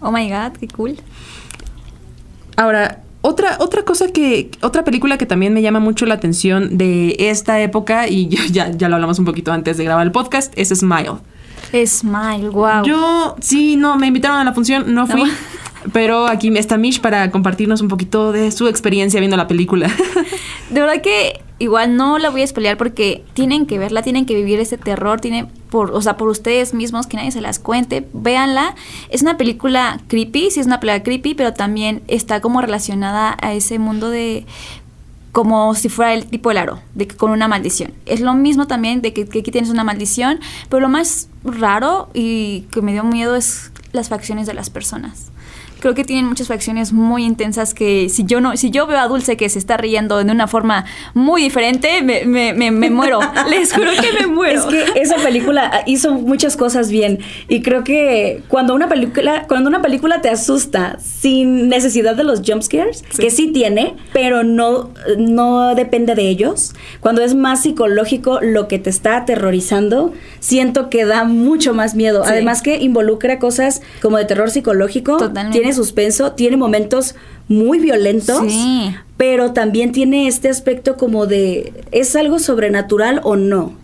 [0.00, 0.96] Oh my god, qué cool.
[2.56, 7.16] Ahora, otra, otra cosa que, otra película que también me llama mucho la atención de
[7.18, 10.52] esta época, y yo- ya, ya lo hablamos un poquito antes de grabar el podcast,
[10.56, 11.12] es Smile.
[11.86, 12.84] Smile, wow.
[12.84, 15.24] Yo, sí, no, me invitaron a la función, no fui.
[15.92, 19.90] Pero aquí está Mish para compartirnos un poquito de su experiencia viendo la película.
[20.70, 24.34] De verdad que igual no la voy a spoilear porque tienen que verla, tienen que
[24.34, 28.06] vivir ese terror, tienen por, o sea, por ustedes mismos, que nadie se las cuente,
[28.12, 28.74] véanla.
[29.10, 33.54] Es una película creepy, sí es una película creepy, pero también está como relacionada a
[33.54, 34.44] ese mundo de
[35.30, 37.94] como si fuera el tipo del aro, de que con una maldición.
[38.06, 42.10] Es lo mismo también de que, que aquí tienes una maldición, pero lo más raro
[42.12, 45.31] y que me dio miedo es las facciones de las personas.
[45.82, 49.08] Creo que tienen muchas facciones muy intensas que si yo no, si yo veo a
[49.08, 53.18] Dulce que se está riendo de una forma muy diferente, me, me, me, me muero.
[53.50, 54.60] Les juro que me muero.
[54.60, 57.18] Es que esa película hizo muchas cosas bien
[57.48, 62.42] y creo que cuando una película cuando una película te asusta sin necesidad de los
[62.46, 68.38] jump scares, que sí tiene, pero no no depende de ellos, cuando es más psicológico
[68.40, 72.22] lo que te está aterrorizando, siento que da mucho más miedo.
[72.22, 72.30] Sí.
[72.30, 75.71] Además que involucra cosas como de terror psicológico, Totalmente.
[75.72, 77.14] Tiene suspenso, tiene momentos
[77.48, 78.94] muy violentos Sí.
[79.16, 83.74] pero también tiene este aspecto como de es algo sobrenatural o no.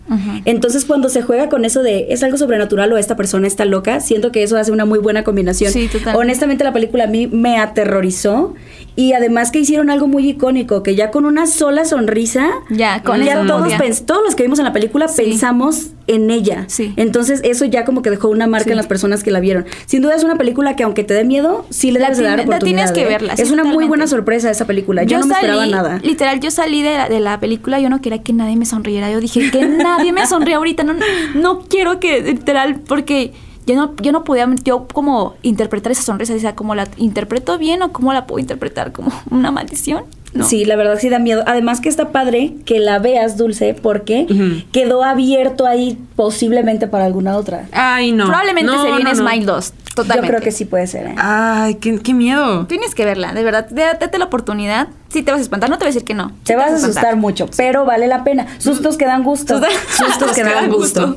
[0.45, 3.99] Entonces cuando se juega con eso de es algo sobrenatural o esta persona está loca,
[4.01, 5.71] siento que eso hace una muy buena combinación.
[5.71, 5.89] Sí.
[6.15, 8.53] Honestamente la película a mí me aterrorizó
[8.95, 13.21] y además que hicieron algo muy icónico, que ya con una sola sonrisa, Ya, con
[13.23, 15.23] ya todos, todos los que vimos en la película Sí.
[15.23, 16.65] pensamos en ella.
[16.67, 16.93] Sí.
[16.97, 18.71] Entonces eso ya como que dejó una marca Sí.
[18.71, 19.65] en las personas que la vieron.
[19.85, 22.23] Sin duda es una película que aunque te dé miedo, sí le La debes de
[22.23, 22.85] dar tiene- la oportunidad.
[22.85, 23.17] tienes que ¿eh?
[23.17, 25.03] verla, Es una muy buena sorpresa esa película.
[25.03, 25.99] Yo, no me esperaba nada.
[26.03, 29.11] Literal, yo salí de la, de la película, yo no quería que nadie me sonriera.
[29.11, 30.83] Yo dije que nadie me sonría ahorita.
[30.83, 30.95] No,
[31.35, 33.33] no quiero que, literal, porque
[33.69, 37.57] yo no, yo no podía, yo como interpretar esa sonrisa, o sea, como la interpreto
[37.59, 40.03] bien o cómo la puedo interpretar como una maldición.
[40.33, 40.45] No.
[40.45, 41.43] Sí, la verdad sí da miedo.
[41.47, 44.27] Además que está padre que la veas, Dulce, porque
[44.71, 47.67] quedó abierto ahí posiblemente para alguna otra.
[47.71, 48.25] Ay, no.
[48.25, 49.27] Probablemente No, se viene no, no.
[49.29, 49.73] Smile 2.
[49.95, 50.27] Totalmente.
[50.27, 51.07] Yo creo que sí puede ser.
[51.07, 51.15] ¿eh?
[51.17, 52.67] Ay, qué, qué miedo.
[52.67, 53.67] Tienes que verla, de verdad.
[53.71, 54.89] Date la oportunidad.
[55.11, 55.69] Sí, te vas a espantar.
[55.71, 56.29] No te voy a decir que no.
[56.29, 57.15] Sí Te vas a asustar espantar.
[57.15, 58.45] mucho, pero vale la pena.
[58.59, 59.59] Sustos que dan gusto.
[59.97, 61.15] Sustos que dan gusto.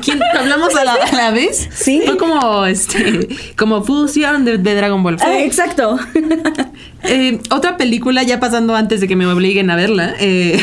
[0.00, 1.68] ¿Quién hablamos a la, a la vez?
[1.72, 2.02] Sí.
[2.04, 5.16] Fue como este como fusión de, de Dragon Ball.
[5.20, 5.98] Ah, exacto.
[7.04, 10.60] Eh, otra película, ya pasando antes de que me obliguen a verla, eh,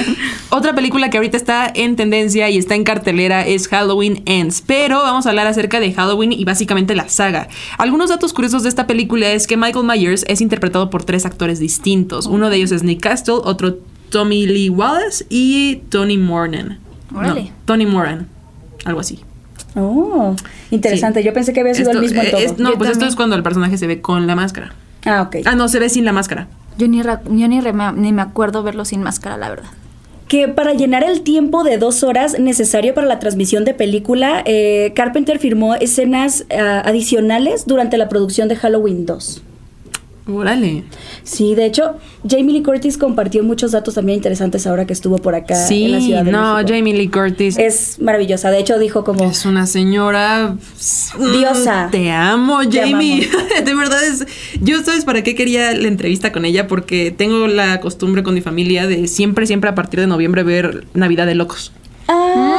[0.50, 4.98] otra película que ahorita está en tendencia y está en cartelera es Halloween Ends, pero
[4.98, 7.48] vamos a hablar acerca de Halloween y básicamente la saga.
[7.78, 11.58] Algunos datos curiosos de esta película es que Michael Myers es interpretado por tres actores
[11.58, 12.26] distintos.
[12.26, 13.78] Uno de ellos es Nick Castle, otro
[14.10, 16.78] Tommy Lee Wallace y Tony Moran.
[17.10, 18.28] No, Tony Moran,
[18.84, 19.20] algo así.
[19.76, 20.34] Oh,
[20.70, 21.20] interesante.
[21.20, 21.26] Sí.
[21.26, 22.40] Yo pensé que había sido Esto- el mismo en todo.
[22.40, 24.72] es- no, Yo pues esto es cuando el personaje se ve con la máscara.
[25.04, 25.36] Ah, ok.
[25.44, 26.48] Ah, no, se ve sin la máscara.
[26.78, 29.70] Yo ni, ra- yo ni, re- ni me acuerdo verlo sin máscara, la verdad.
[30.28, 34.92] Que para llenar el tiempo de dos horas necesario para la transmisión de película, eh,
[34.94, 39.42] Carpenter firmó escenas ah, adicionales durante la producción de Halloween 2.
[40.36, 40.84] Órale.
[41.22, 41.96] Sí, de hecho,
[42.28, 45.92] Jamie Lee Curtis compartió muchos datos también interesantes ahora que estuvo por acá Sí, en
[45.92, 46.72] la ciudad de no, México.
[46.74, 48.50] Jamie Lee Curtis Es maravillosa.
[48.50, 49.24] De hecho, dijo como...
[49.30, 50.56] es una señora
[51.32, 51.86] Diosa.
[51.88, 53.28] Mm, Te amo, Te Jamie.
[53.64, 54.26] de verdad es.
[54.60, 58.40] Yo sabes para qué quería la entrevista con ella porque tengo la costumbre con mi
[58.40, 61.72] familia de siempre, siempre a partir de noviembre ver Navidad de locos.
[62.08, 62.49] ¡Ah,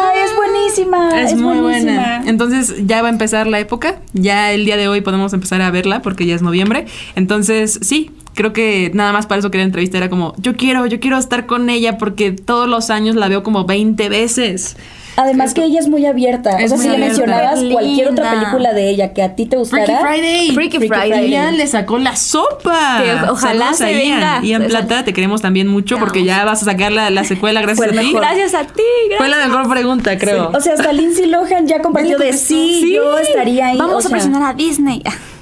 [0.76, 1.22] buenísima!
[1.22, 1.94] Es, Es, muy buenísima.
[1.94, 2.24] buena.
[2.26, 4.00] Entonces ya va a empezar la época.
[4.14, 6.86] Ya el día de hoy podemos empezar a verla porque ya es noviembre.
[7.16, 9.98] Entonces, sí, creo que nada más para eso quería entrevista.
[9.98, 13.44] Era como, yo quiero, yo quiero estar con ella porque todos los años la veo
[13.44, 14.78] como 20 veces.
[15.18, 16.52] Además que ella es muy abierta.
[16.60, 17.74] Es o sea, si le mencionabas Linda.
[17.74, 19.86] cualquier otra película de ella que a ti te gustara.
[19.86, 20.52] Freaky Friday.
[20.52, 21.30] Freaky Freaky Friday.
[21.32, 23.02] Ian le sacó la sopa.
[23.04, 24.00] Que ojalá Saludos se a Ian.
[24.20, 24.40] venga.
[24.44, 27.62] Ian Esa- Plata, te queremos también mucho porque ya vas a sacar la, la secuela
[27.62, 28.14] gracias Fue a ti.
[28.14, 28.82] Gracias a ti,
[29.18, 29.38] Fue gracias.
[29.40, 30.52] la mejor pregunta, creo.
[30.54, 33.78] O sea, hasta Lindsay Lohan ya compartió de sí, yo estaría ahí.
[33.78, 35.02] Vamos o a presionar a Disney.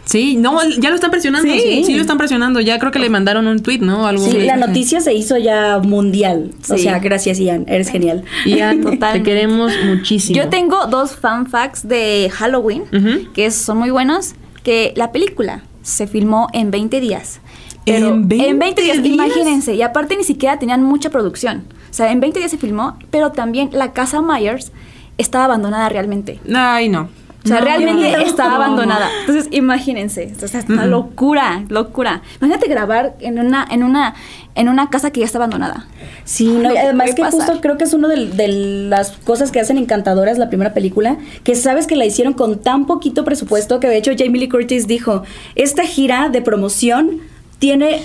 [0.10, 1.48] Sí, no, ya lo están presionando.
[1.54, 1.94] Sí, Sí.
[1.94, 2.60] lo están presionando.
[2.62, 4.08] Ya creo que le mandaron un tweet, ¿no?
[4.08, 6.52] Algo Sí, de- la noticia se hizo ya mundial.
[6.68, 6.84] O Sí.
[6.84, 8.24] sea, gracias Ian, eres genial.
[8.46, 9.30] Ian, te Totalmente.
[9.30, 10.36] queremos muchísimo.
[10.36, 13.32] Yo tengo dos fan facts de Halloween Ujú.
[13.34, 14.34] que son muy buenos.
[14.64, 17.40] Que la película se filmó en 20 días.
[17.86, 19.14] Pero ¿En 20 días, días?
[19.16, 19.74] imagínense.
[19.76, 21.64] Y aparte ni siquiera tenían mucha producción.
[21.90, 24.72] O sea, en 20 días se filmó, pero también la casa Myers
[25.18, 26.40] estaba abandonada realmente.
[26.54, 27.10] Ay, no.
[27.44, 28.18] O sea, No, realmente no.
[28.20, 29.10] estaba abandonada.
[29.22, 32.22] Entonces, imagínense, o sea, es una locura, locura.
[32.42, 34.14] Imagínate grabar en una, en una,
[34.56, 35.88] en una casa que ya está abandonada.
[36.26, 37.40] Sí, no, además que pasar.
[37.48, 41.18] justo creo que es una de, de las cosas que hacen encantadoras la primera película,
[41.46, 44.86] que sabes que la hicieron con tan poquito presupuesto que de hecho Jamie Lee Curtis
[44.88, 45.24] dijo,
[45.56, 47.20] esta gira de promoción
[47.58, 48.02] tiene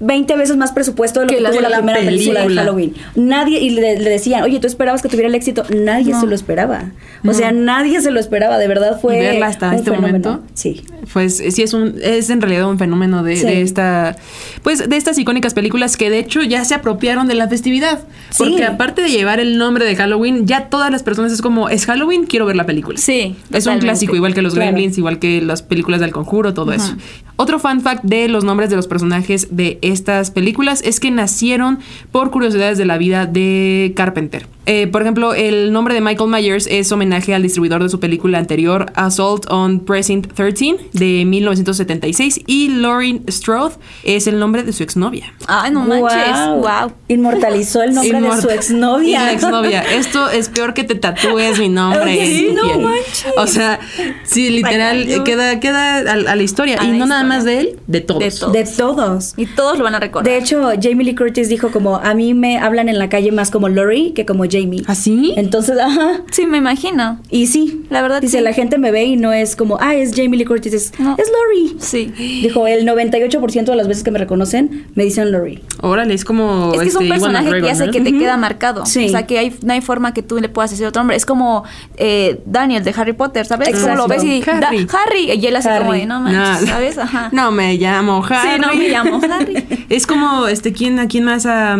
[0.00, 2.54] 20 veces más presupuesto de lo Que que, la tuvo la, la primera película de.
[2.54, 2.94] Halloween.
[3.16, 5.64] Nadie, y le, le decían, oye, ¿tú esperabas que tuviera el éxito?
[5.74, 6.20] Nadie No.
[6.20, 6.84] se lo esperaba.
[7.26, 10.18] O sea, nadie se lo esperaba, de verdad fue verla hasta un este fenómeno.
[10.30, 10.46] momento.
[10.54, 10.82] Sí.
[11.12, 13.44] Pues sí es un es en realidad un fenómeno de, Sí.
[13.46, 14.14] de esta
[14.62, 18.36] pues de estas icónicas películas que de hecho ya se apropiaron de la festividad, Sí.
[18.38, 21.86] porque aparte de llevar el nombre de Halloween, ya todas las personas es como es
[21.86, 22.98] Halloween, quiero ver la película.
[22.98, 24.70] Sí, Es un clásico igual que los Claro.
[24.70, 26.94] Gremlins, igual que las películas del Conjuro, todo eso.
[27.40, 31.78] Otro fun fact de los nombres de los personajes de estas películas es que nacieron
[32.10, 34.46] por curiosidades de la vida de Carpenter.
[34.70, 38.36] Eh, por ejemplo, el nombre de Michael Myers es homenaje al distribuidor de su película
[38.36, 44.82] anterior, Assault on Precinct 13, de 1976, y Lauren Strode es el nombre de su
[44.82, 45.32] exnovia.
[45.46, 46.34] Ay, no manches.
[46.58, 46.60] Guau.
[46.60, 46.92] Wow.
[47.08, 49.20] Inmortalizó el nombre de su exnovia.
[49.24, 49.80] La exnovia.
[49.80, 52.46] Esto es peor que te tatúes mi nombre.
[52.48, 52.80] Tu no piel.
[52.82, 53.32] manches.
[53.38, 53.80] O sea,
[54.24, 56.76] sí, literal, queda, queda a, a la historia.
[56.78, 58.20] A y la no nada más de él, de todos.
[58.20, 58.52] De todos.
[58.52, 59.34] De todos.
[59.38, 60.30] Y todos lo van a recordar.
[60.30, 63.50] De hecho, Jamie Lee Curtis dijo como, a mí me hablan en la calle más
[63.50, 64.57] como Lori que como Jamie.
[64.86, 65.34] ¿Así?
[65.36, 66.22] Entonces, ajá.
[66.30, 67.20] sí, me imagino.
[67.30, 68.44] Y sí, La verdad, dice, sí.
[68.44, 71.16] la gente me ve y no es como, ah, es Jamie Lee Curtis, es, No.
[71.18, 71.76] es Lori.
[71.80, 72.06] Sí.
[72.42, 75.62] Dijo, el 98% de las veces que me reconocen me dicen Lori.
[75.80, 76.72] Órale, es como.
[76.74, 77.92] Es que es un este, personaje que hace ¿no?
[77.92, 78.18] que te Ujú.
[78.18, 78.86] queda marcado.
[78.86, 79.06] Sí.
[79.06, 81.16] O sea, que hay, no hay forma que tú le puedas decir otro nombre.
[81.16, 81.64] Es como
[81.96, 83.68] eh, Daniel de Harry Potter, ¿sabes?
[83.68, 84.02] Como Exacto.
[84.02, 84.86] lo ves y da- Harry.
[84.92, 85.30] Harry.
[85.40, 86.66] Y él así como de, no manches, No.
[86.72, 86.98] ¿sabes?
[86.98, 87.28] Ajá.
[87.32, 88.48] No me llamo Harry.
[88.54, 89.64] Sí, no me llamo Harry.
[89.88, 91.46] Es como, este, ¿quién, a quién más?
[91.46, 91.76] a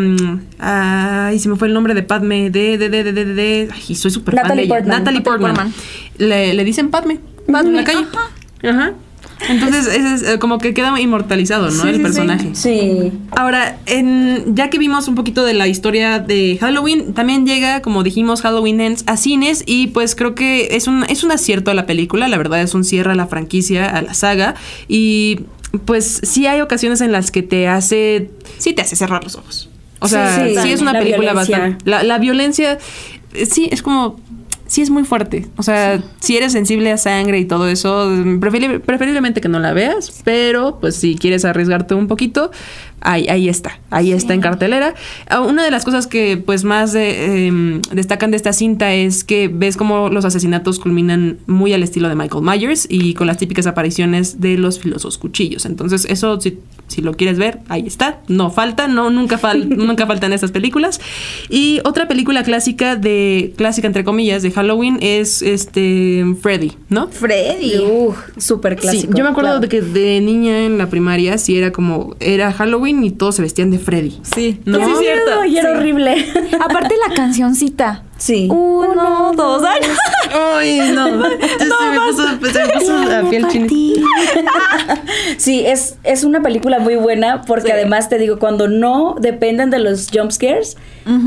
[0.58, 2.50] ay, se me fue el nombre de Padme.
[2.50, 4.74] De, de, de, de, de, de, de- Ay, soy súper fan Natalie de ella.
[4.76, 4.98] Portman.
[4.98, 5.54] Natalie Portman.
[5.54, 5.74] Portman.
[6.18, 7.18] Le, le dicen Padme.
[7.50, 8.06] Padme, En la calle.
[8.12, 8.68] ajá.
[8.68, 8.92] Ajá.
[9.48, 11.82] Entonces, ese es eh, como que queda inmortalizado, ¿no?
[11.82, 12.02] Sí, el sí, sí.
[12.02, 12.48] personaje.
[12.54, 13.12] Sí.
[13.36, 18.02] Ahora, en, ya que vimos un poquito de la historia de Halloween, también llega, como
[18.02, 21.74] dijimos, Halloween Ends a cines y pues creo que es un, es un acierto a
[21.74, 24.56] la película, la verdad es un cierre a la franquicia, a la saga
[24.88, 25.40] y
[25.84, 29.68] pues sí hay ocasiones en las que te hace, sí te hace cerrar los ojos.
[30.00, 31.58] O sea, sí, sí, es una la película violencia.
[31.58, 31.90] bastante...
[31.90, 32.78] La, la violencia,
[33.34, 34.20] eh, sí, es como...
[34.66, 35.46] Sí, es muy fuerte.
[35.56, 39.72] O sea, si eres sensible a sangre y todo eso, preferible- preferiblemente que no la
[39.72, 42.50] veas, pero pues si quieres arriesgarte un poquito,
[43.00, 44.94] ahí, ahí está, ahí está en cartelera.
[45.28, 49.24] Ah, Una de las cosas que pues más de, em, destacan de esta cinta es
[49.24, 53.38] que ves como los asesinatos culminan muy al estilo de Michael Myers y con las
[53.38, 55.64] típicas apariciones de los filosos cuchillos.
[55.66, 56.58] Entonces eso, si,
[56.88, 58.20] si lo quieres ver, ahí está.
[58.28, 61.00] No falta, no, nunca, fal- nunca faltan estas películas.
[61.48, 67.08] Y otra película clásica de, clásica entre comillas, de Halloween es este Freddy, ¿no?
[67.08, 67.78] Freddy.
[67.78, 69.14] Uh, súper Sí, clásico.
[69.16, 69.60] yo me acuerdo claro.
[69.60, 73.42] de que de niña en la primaria sí era como, era Halloween y todos se
[73.42, 74.18] vestían de Freddy.
[74.22, 74.60] Sí.
[74.64, 74.78] ¿No?
[74.84, 75.44] Sí, es cierto.
[75.44, 75.78] Y era Sí.
[75.78, 76.26] horrible.
[76.60, 78.04] Aparte la cancioncita.
[78.18, 78.48] Sí.
[78.50, 79.80] Uno, dos, ay.
[80.30, 81.06] Ay, no.
[81.06, 84.00] se, me puso, se me puso la piel chinita.
[85.38, 87.72] Sí, es, es una película muy buena porque Sí.
[87.72, 90.76] además te digo, cuando no dependen de los jump scares,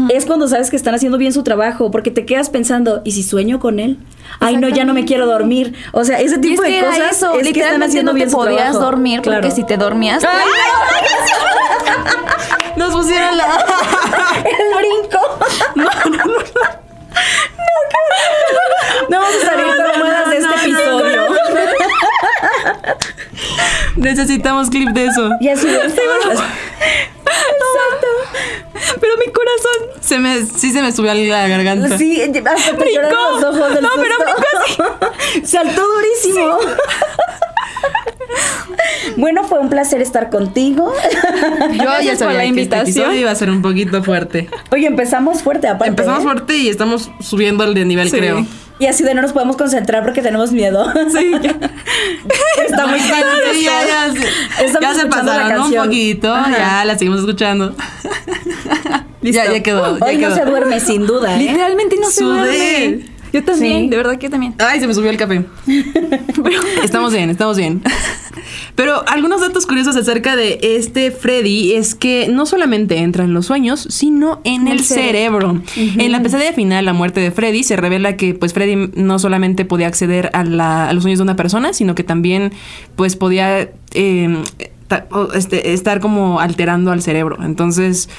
[0.10, 3.24] es cuando sabes que están haciendo bien su trabajo, porque te quedas pensando, ¿y si
[3.24, 3.98] sueño con él?
[4.40, 5.74] Ay, no, ya no me quiero dormir.
[5.94, 8.36] O sea, ese tipo es de cosas eso, es que están haciendo no bien su
[8.38, 8.80] podías trabajo.
[8.80, 9.42] dormir Claro.
[9.42, 10.24] porque si te dormías
[12.76, 13.46] Nos pusieron la.
[14.46, 15.20] el brinco.
[15.76, 16.81] No, no, no.
[19.10, 21.28] No, vamos a salir traumadas de este episodio.
[23.98, 25.30] Necesitamos clip de eso.
[25.40, 25.94] Y así es.
[29.00, 31.98] Pero mi corazón Se me, sí se me subió a la garganta.
[31.98, 34.16] Sí, hasta te los ojos del No, pero
[34.68, 34.86] susto.
[35.46, 36.60] Saltó durísimo.
[39.18, 40.94] Bueno, fue un placer estar contigo.
[41.74, 42.88] Yo ya sabía la que invitación.
[42.88, 44.50] este episodio iba a ser un poquito fuerte.
[44.72, 45.90] Oye, empezamos fuerte aparte.
[45.90, 46.24] Empezamos ¿eh?
[46.24, 48.18] fuerte y estamos subiendo el de nivel, Sí.
[48.18, 48.46] creo.
[48.80, 50.92] Y así de no nos podemos concentrar porque tenemos miedo.
[51.12, 51.32] Sí,
[52.68, 53.10] Está muy sí,
[53.64, 56.58] ya, ya se- ya pasaron un poquito, Ajá.
[56.58, 57.76] ya la seguimos escuchando.
[59.22, 61.36] ya, ya quedó, ya Hoy no se duerme sin duda.
[61.36, 61.40] ¿eh?
[61.40, 63.00] Literalmente no se duerme.
[63.34, 63.90] Yo también, Sí.
[63.90, 64.56] de verdad que yo también.
[64.60, 65.46] Ay, se me subió el café.
[66.84, 67.82] estamos bien, estamos bien.
[68.76, 73.46] Pero algunos datos curiosos acerca de este Freddy es que no solamente entra en los
[73.46, 75.62] sueños, sino en el, El cerebro.
[75.76, 79.66] En la pesadilla final, la muerte de Freddy, se revela que pues Freddy no solamente
[79.66, 82.52] podía acceder a, la- a los sueños de una persona, sino que también
[82.96, 84.44] pues podía eh,
[85.36, 87.38] este, estar como alterando al cerebro.
[87.44, 88.10] Entonces,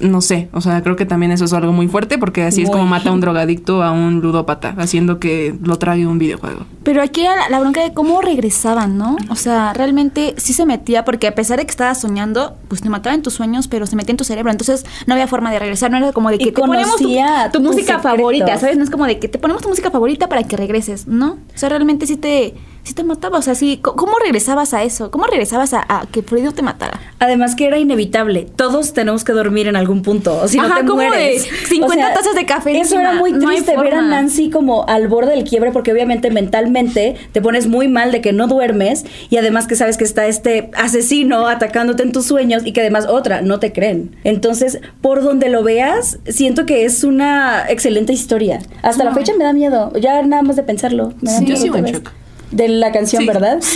[0.00, 2.70] no sé, o sea, creo que también eso es algo muy fuerte porque así es
[2.70, 6.66] como mata a un drogadicto a un ludópata, haciendo que lo trague un videojuego.
[6.82, 9.16] Pero aquí era la, la bronca de cómo regresaban, ¿no?
[9.30, 12.88] O sea, realmente sí se metía, porque a pesar de que estabas soñando, pues te
[12.88, 14.50] mataba en tus sueños, pero se metía en tu cerebro.
[14.50, 15.90] Entonces no había forma de regresar.
[15.90, 18.02] No era como de Y que te ponemos tu, conocía tu tus música secretos.
[18.02, 18.76] favorita, ¿sabes?
[18.76, 21.32] No es como de que te ponemos tu música favorita para que regreses, ¿no?
[21.32, 22.54] O sea, realmente sí te,
[22.86, 23.38] sí te mataba.
[23.38, 25.10] O sea, sí, ¿cómo regresabas a eso?
[25.10, 27.00] ¿Cómo regresabas a, a que Freddy no te matara?
[27.18, 28.46] Además que era inevitable.
[28.56, 30.40] Todos tenemos que dormir en algún punto.
[30.42, 31.44] O si no Ajá, te como mueres.
[31.50, 33.00] de 50 tazas de café Eso encima.
[33.02, 34.02] era muy No triste ver a.
[34.02, 38.32] Nancy como al borde del quiebre porque obviamente mentalmente te pones muy mal de que
[38.32, 42.72] no duermes y además que sabes que está este asesino atacándote en tus sueños y
[42.72, 44.16] que además otra, no te creen.
[44.24, 48.60] Entonces, por donde lo veas, siento que es una excelente historia.
[48.82, 49.92] Hasta la fecha me da miedo.
[50.00, 51.12] Ya nada más de pensarlo.
[51.20, 52.10] Me da Sí, miedo yo sigo en shock.
[52.50, 53.26] De la canción, Sí.
[53.26, 53.58] ¿verdad?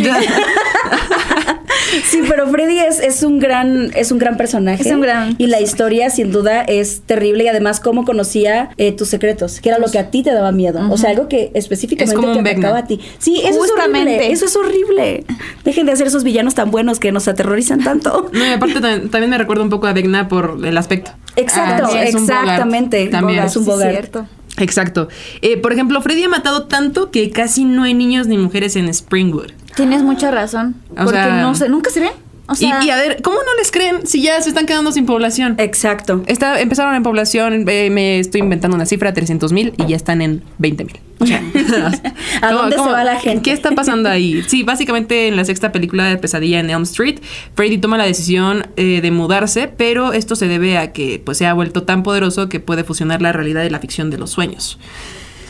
[2.05, 4.81] Sí, pero Freddy es, es un gran es un gran personaje.
[4.89, 8.93] Es un gran y la historia sin duda es terrible y además cómo conocía eh,
[8.93, 11.51] tus secretos, que era lo que a ti te daba miedo, o sea, algo que
[11.55, 13.01] específicamente Es te atacaba a ti.
[13.19, 15.25] Sí, eso es horrible, eso es horrible.
[15.65, 18.31] Dejen de hacer esos villanos tan buenos que nos aterrorizan tanto.
[18.41, 21.11] No, y aparte también, también me recuerda un poco a Vecna por el aspecto.
[21.37, 22.09] Exacto, Ah, sí, Bogart.
[22.15, 23.07] exactamente.
[23.09, 23.39] También.
[23.39, 23.91] Bogart, es un Sí, Bogart.
[23.91, 24.27] cierto.
[24.61, 25.09] Exacto.
[25.43, 28.89] Eh, por ejemplo, Freddy ha matado tanto que casi no hay niños ni mujeres en
[28.89, 29.49] Springwood.
[29.77, 30.75] Tienes mucha razón.
[30.91, 32.11] O porque sea- no sé, nunca se ven.
[32.51, 34.93] O sea, y, y a ver, ¿cómo no les creen si ya se están quedando
[34.93, 35.55] sin población?
[35.59, 36.23] Exacto.
[36.27, 40.21] Está, empezaron en población, eh, me estoy inventando una cifra, 300 mil, y ya están
[40.21, 40.97] en 20 mil.
[41.21, 41.43] O sea,
[42.43, 43.43] ¿A ¿cómo- dónde se va la gente?
[43.43, 44.43] ¿Qué está pasando ahí?
[44.49, 47.19] Sí, básicamente en la sexta película de Pesadilla en Elm Street,
[47.55, 51.47] Freddy toma la decisión eh, de mudarse, pero esto se debe a que pues, se
[51.47, 54.79] ha vuelto tan poderoso que puede fusionar la realidad y la ficción de los sueños.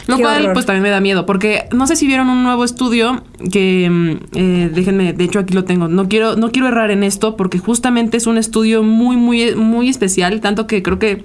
[0.06, 0.52] Lo Qué cual, horror.
[0.54, 4.36] pues también me da miedo, porque no sé si vieron un nuevo estudio que, mm,
[4.36, 7.58] eh, déjenme, de hecho aquí lo tengo, no quiero, no quiero errar en esto, porque
[7.58, 11.24] justamente es un estudio muy, muy, muy especial, tanto que creo que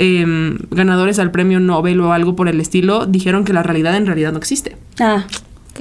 [0.00, 0.24] eh,
[0.70, 4.32] ganadores al premio Nobel o algo por el estilo dijeron que la realidad en realidad
[4.32, 4.76] no existe.
[5.00, 5.26] Ah,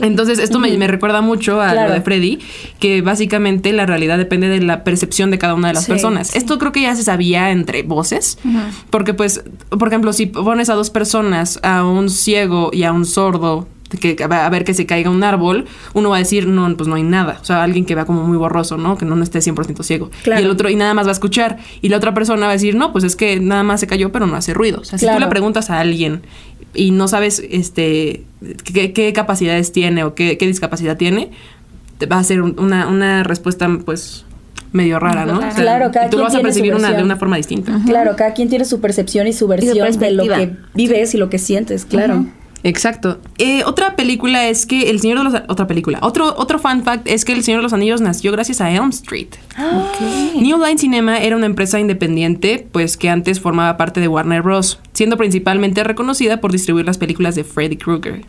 [0.02, 1.90] Entonces, esto me, me recuerda mucho a Claro.
[1.90, 2.40] lo de Freddy,
[2.80, 6.28] que básicamente la realidad depende de la percepción de cada una de las Sí, personas.
[6.30, 6.38] sí.
[6.38, 8.38] Esto creo que ya se sabía entre voces,
[8.90, 13.06] porque pues, por ejemplo, si pones a dos personas, a un ciego y a un
[13.06, 13.68] sordo,
[14.02, 16.96] que a ver que se caiga un árbol, uno va a decir, no, pues no
[16.96, 17.38] hay nada.
[17.42, 18.98] O sea, alguien que va como muy borroso, ¿no?
[18.98, 20.12] Que no, no esté 100% ciego.
[20.24, 20.42] Claro.
[20.42, 21.58] Y el otro, y nada más va a escuchar.
[21.82, 24.12] Y la otra persona va a decir, no, pues es que nada más se cayó,
[24.12, 24.82] pero no hace ruido.
[24.82, 26.22] O sea, si tú le preguntas a alguien
[26.78, 28.24] y no sabes este
[28.63, 31.32] qué, qué capacidades tiene o qué, qué discapacidad tiene,
[31.98, 34.24] te va a ser un- una, una respuesta pues
[34.72, 35.40] medio rara, ¿no?
[35.56, 37.80] Claro, cada y tú quien lo vas a percibir una, de una forma distinta.
[37.86, 41.30] claro, cada quien tiene su percepción y su versión de lo que vives y lo
[41.30, 42.26] que sientes, claro.
[42.68, 43.20] Exacto.
[43.38, 45.34] Eh, otra película es que El Señor de los...
[45.48, 46.00] Otra película.
[46.02, 48.90] Otro, otro fun fact es que El Señor de los Anillos nació gracias a Elm
[48.90, 49.30] Street.
[50.36, 54.80] New Line Cinema era una empresa independiente, pues que antes formaba parte de Warner Bros.,
[54.92, 58.26] siendo principalmente reconocida por distribuir las películas de Freddy Krueger.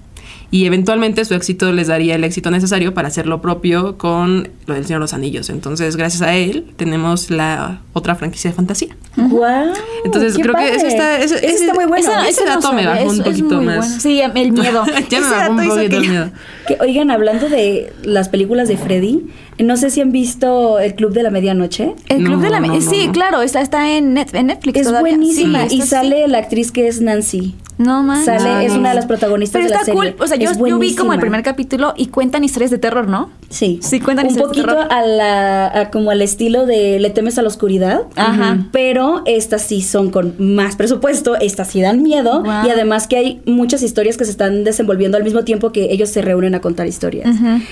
[0.50, 4.72] Y eventualmente su éxito les daría el éxito necesario para hacer lo propio con lo
[4.74, 5.50] del Señor de los Anillos.
[5.50, 8.96] Entonces, gracias a él, tenemos la otra franquicia de fantasía.
[9.16, 9.72] Guau,
[10.06, 12.10] Entonces, creo que eso está- eso- Ese ese- está muy bueno.
[12.26, 13.76] ese dato me bajó un poquito más.
[13.76, 14.00] bueno.
[14.00, 14.84] Sí, el miedo.
[15.10, 16.30] ya me bajó un poquito el yo- miedo.
[16.68, 19.26] Que, oigan, hablando de las películas de Freddy,
[19.58, 21.94] no sé si han visto El Club de la Medianoche.
[22.08, 22.60] El Club No, de la...
[22.60, 23.12] no, Me- no, sí, no.
[23.12, 25.12] claro, está, está en, Net- en Netflix Es todavía.
[25.16, 26.30] buenísima Sí, y sale sí.
[26.30, 27.54] la actriz que es Nancy.
[27.78, 28.42] No manches.
[28.42, 30.12] Sale, es una de las protagonistas Pero de la está serie.
[30.12, 30.22] cool.
[30.22, 33.30] O sea, yo, yo vi como el primer capítulo y cuentan historias de terror, ¿no?
[33.50, 33.78] Sí.
[33.82, 37.48] Sí, cuentan Un poquito a la, a como al estilo de Le temes a la
[37.48, 38.02] oscuridad.
[38.16, 38.66] Ajá.
[38.72, 42.42] Pero estas sí son con más presupuesto, estas sí dan miedo.
[42.66, 46.10] Y además que hay muchas historias que se están desenvolviendo al mismo tiempo que ellos
[46.10, 47.28] se reúnen a contar historias.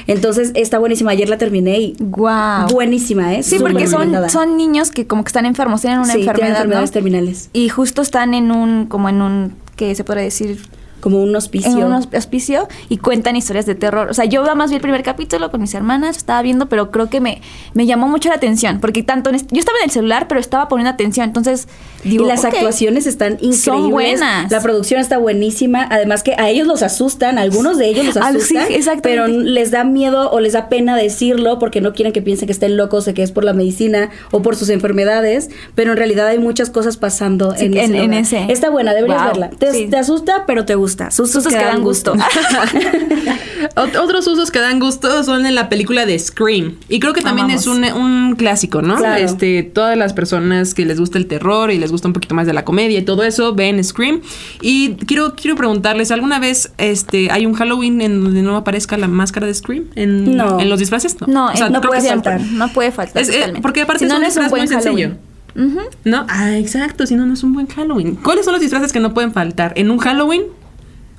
[0.06, 1.10] Entonces está buenísima.
[1.12, 2.68] Ayer la terminé y Wow.
[2.72, 3.42] buenísima, ¿eh?
[3.42, 6.28] Sí, Súper porque son, son niños que como que están enfermos, tienen una Sí, tienen
[6.30, 6.92] enfermedad, enfermedades ¿no?
[6.94, 7.50] terminales.
[7.52, 10.58] Y justo están en un, como en un, ¿qué se podría decir?
[11.00, 11.70] Como un hospicio.
[11.70, 14.08] En un hosp- hospicio y cuentan historias de terror.
[14.10, 17.08] O sea, yo más vi el primer capítulo con mis hermanas, estaba viendo, pero creo
[17.10, 17.42] que me,
[17.74, 18.80] me llamó mucho la atención.
[18.80, 21.26] Porque tanto yo estaba en el celular, pero estaba poniendo atención.
[21.26, 21.68] Entonces,
[22.02, 23.60] digo, y las actuaciones están increíbles.
[23.62, 24.50] Son buenas.
[24.50, 25.86] La producción está buenísima.
[25.90, 28.66] Además que a ellos los asustan, a algunos de ellos los Ah, sí, asustan.
[28.70, 29.02] exactamente.
[29.02, 32.52] pero les da miedo o les da pena decirlo porque no quieren que piensen que
[32.52, 35.50] estén locos o que es por la medicina o por sus enfermedades.
[35.74, 38.20] Pero en realidad hay muchas cosas pasando Sí, en, en- ese en lugar.
[38.22, 38.46] ese.
[38.52, 39.50] Está buena, deberías Wow, verla.
[39.50, 39.86] Te, sí.
[39.88, 40.85] te asusta, pero te gusta.
[40.92, 42.14] Sustos, Sustos que dan gusto.
[43.76, 46.76] Ot- Otros usos que dan gusto son en la película de Scream.
[46.88, 47.62] Y creo que también Amamos.
[47.62, 48.96] es un, un clásico, ¿no?
[48.96, 49.22] Claro.
[49.22, 52.46] Este, todas las personas que les gusta el terror y les gusta un poquito más
[52.46, 54.20] de la comedia y todo eso, ven Scream.
[54.60, 59.08] Y quiero, quiero preguntarles, ¿alguna vez este, hay un Halloween en donde no aparezca la
[59.08, 59.84] máscara de Scream?
[59.94, 60.60] ¿En, No.
[60.60, 61.16] ¿En los disfraces?
[61.20, 61.26] No.
[61.26, 62.40] No, O sea, no puede faltar.
[62.40, 63.22] No puede faltar.
[63.22, 65.08] Es- eh, porque aparte Si no, es un no es un muy buen sencillo.
[65.08, 65.18] Halloween.
[65.58, 65.80] Ujú.
[66.04, 66.26] ¿No?
[66.28, 68.16] Ah, exacto, si no, no es un buen Halloween.
[68.16, 69.72] ¿Cuáles son los disfraces que no pueden faltar?
[69.76, 70.42] ¿En un Halloween?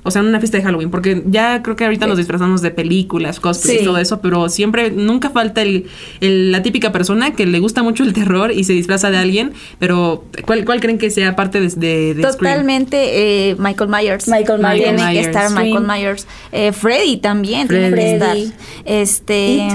[0.08, 2.70] O sea, en una fiesta de Halloween, porque ya creo que ahorita nos disfrazamos de
[2.70, 3.82] películas, cosplays Sí.
[3.82, 5.86] y todo eso, pero siempre, nunca falta el,
[6.20, 9.52] el- la típica persona que le gusta mucho el terror y se disfraza de alguien,
[9.78, 12.22] pero ¿cuál, cuál creen que sea parte de, de?
[12.22, 14.26] Totalmente eh, Michael Myers.
[14.28, 14.82] Michael Myers.
[14.82, 15.12] Tiene Myers.
[15.12, 15.64] que estar Scream.
[15.66, 16.26] Michael Myers.
[16.52, 18.12] Eh, Freddy también tiene que Freddy.
[18.14, 18.36] estar.
[18.84, 19.68] Este.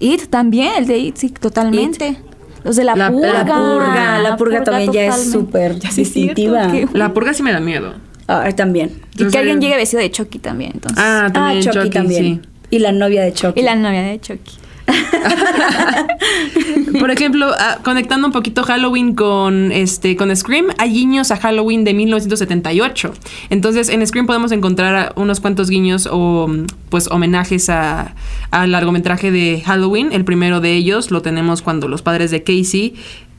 [0.00, 0.22] It.
[0.28, 2.16] también, el de It, sí, totalmente.
[2.64, 3.32] Los de la, La- la purga.
[3.32, 5.76] La purga, la purga también ya es totalmente.
[5.78, 6.72] súper distintiva.
[6.94, 7.94] La purga sí me da miedo.
[8.28, 8.90] Ah, también.
[9.18, 10.98] Y que alguien llegue vestido de Chucky también, entonces.
[11.02, 12.42] Ah, Ah, Chucky, Chucky, también.
[12.42, 12.48] sí.
[12.70, 13.60] Y la novia de Chucky.
[13.60, 14.52] y la novia de Chucky.
[17.00, 21.84] Por ejemplo, ah, conectando un poquito Halloween con este con Scream, hay guiños a Halloween
[21.84, 23.12] de 1978.
[23.50, 26.50] Entonces, en Scream podemos encontrar a unos cuantos guiños o
[26.90, 28.14] pues homenajes a
[28.50, 30.12] al largometraje de Halloween.
[30.12, 32.94] El primero de ellos lo tenemos cuando los padres de Casey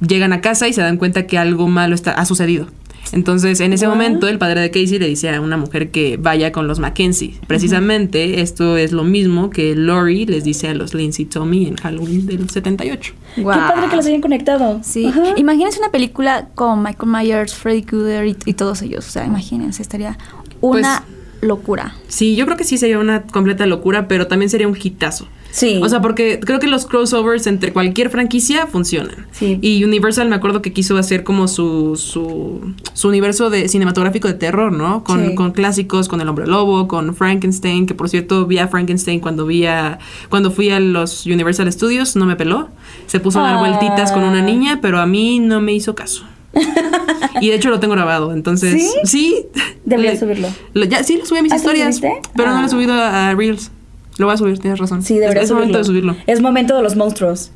[0.05, 2.67] llegan a casa y se dan cuenta que algo malo está ha sucedido.
[3.15, 3.95] Entonces, en ese Wow.
[3.95, 7.33] momento, el padre de Casey le dice a una mujer que vaya con los Mackenzie.
[7.47, 12.25] Precisamente, esto es lo mismo que Lori les dice a los Lindsay Tommy en Halloween
[12.27, 13.13] del 78.
[13.35, 14.81] Qué padre que los hayan conectado.
[14.83, 15.11] Sí.
[15.37, 19.07] Imagínense una película con Michael Myers, Freddy Krueger y, y todos ellos.
[19.07, 20.17] O sea, imagínense, estaría
[20.61, 21.03] una
[21.41, 21.95] locura.
[22.07, 25.27] Sí, yo creo que sí sería una completa locura, pero también sería un hitazo.
[25.55, 25.79] Sí.
[25.81, 29.25] O sea, porque creo que los crossovers entre cualquier franquicia funcionan.
[29.31, 29.57] Sí.
[29.61, 34.33] Y Universal me acuerdo que quiso hacer como su, su, su universo de cinematográfico de
[34.33, 35.05] terror, ¿no?
[35.05, 35.35] Con, Sí.
[35.35, 39.45] con clásicos, con El Hombre Lobo, con Frankenstein, que por cierto vi a Frankenstein cuando
[39.45, 39.97] vi a,
[40.29, 42.67] cuando fui a los Universal Studios, no me peló.
[43.07, 43.59] Se puso a dar Ah.
[43.59, 46.25] vueltitas con una niña, pero a mí no me hizo caso.
[47.41, 48.91] y de hecho lo tengo grabado, entonces ¿Sí?
[49.05, 49.45] sí.
[49.85, 50.47] Deberías Le- subirlo.
[50.73, 52.01] lo- ya, sí, lo subí a mis ¿Ah, historias,
[52.35, 52.61] pero no Ah.
[52.61, 53.71] lo he subido a, a Reels.
[54.17, 55.01] Lo voy a subir, tienes razón.
[55.03, 56.15] Sí, Es- deberías es, momento de subirlo.
[56.27, 57.51] Es momento de los monstruos.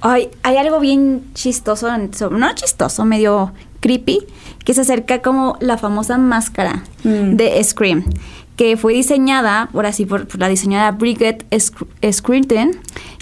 [0.00, 1.88] Ay, hay algo bien chistoso,
[2.30, 4.20] no chistoso, medio creepy,
[4.64, 7.36] que se acerca como la famosa máscara Mm.
[7.36, 8.04] de Scream,
[8.56, 12.72] que fue diseñada, por así, por, por la diseñadora Bridget Sc- Scrinton,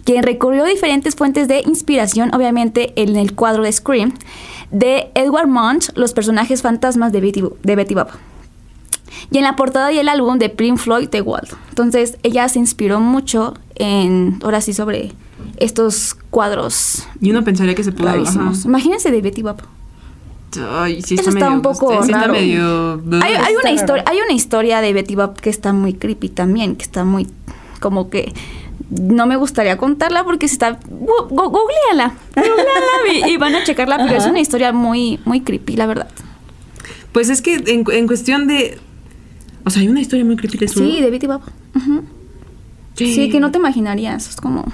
[0.05, 4.12] quien recorrió diferentes fuentes de inspiración, obviamente en el cuadro de Scream,
[4.70, 8.09] de Edward Munch, los personajes fantasmas de Betty, de Betty Bob.
[9.31, 11.49] Y en la portada y el álbum de Pink Floyd The Wall.
[11.69, 15.12] Entonces ella se inspiró mucho en, ahora sí, sobre
[15.57, 18.09] estos cuadros Y uno pensaría que se pudo.
[18.65, 19.62] Imagínense de Betty Bob.
[20.71, 23.03] Ay, sí Eso está, está medio, un poco sí está medio.
[23.23, 26.85] Hay, una historia, hay una historia de Betty Bob que está muy creepy también, que
[26.85, 27.27] está muy
[27.81, 28.33] como que
[28.91, 33.65] no me gustaría contarla porque se está gu- gu- googleala, googleala y, y van a
[33.65, 36.09] checarla, pero es una historia muy muy creepy, la verdad.
[37.12, 38.79] Pues es que en, en cuestión de.
[39.65, 40.79] O sea, hay una historia muy creepy de su.
[40.81, 41.41] Sí, de Betty Bob.
[41.75, 42.05] Ujú.
[42.97, 44.65] Sí, que no te imaginarías, es como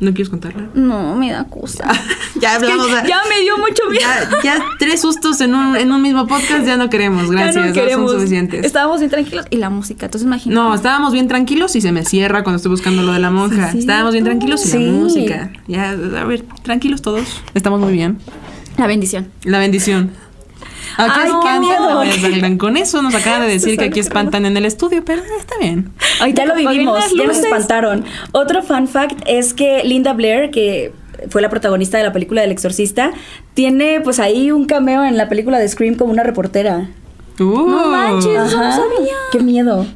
[0.00, 0.68] ¿No quieres contarla?
[0.74, 1.86] no me da cosa.
[2.40, 2.88] ya Es que hablamos.
[3.06, 4.02] ya me dio mucho miedo.
[4.42, 7.26] Ya, ya tres sustos en un, en un mismo podcast ya no queremos.
[7.26, 8.10] Ya Gracias, no no queremos.
[8.10, 8.64] son suficientes.
[8.66, 10.60] Estábamos bien tranquilos y la música, entonces imagínate.
[10.60, 13.70] No, estábamos bien tranquilos y se me cierra cuando estoy buscando lo de la monja.
[13.70, 14.78] Sí, estábamos bien tranquilos y Sí.
[14.86, 15.52] la música.
[15.68, 17.40] Ya, a ver, tranquilos todos.
[17.54, 18.18] Estamos muy bien.
[18.78, 19.28] La bendición.
[19.44, 20.10] La bendición.
[20.96, 21.30] ¿A qué Ay,
[22.10, 22.58] qué espantan?
[22.58, 25.92] con eso nos acaban de decir que aquí espantan en el estudio, pero está bien.
[26.20, 28.04] Ahorita lo vivimos, ya nos espantaron.
[28.32, 30.92] Otro fun fact es que Linda Blair, que
[31.28, 33.12] fue la protagonista de la película del exorcista,
[33.54, 36.88] tiene pues ahí un cameo en la película de Scream como una reportera.
[37.38, 37.44] Uh.
[37.44, 38.34] No manches.
[38.34, 39.14] No sabía.
[39.30, 39.86] Qué miedo.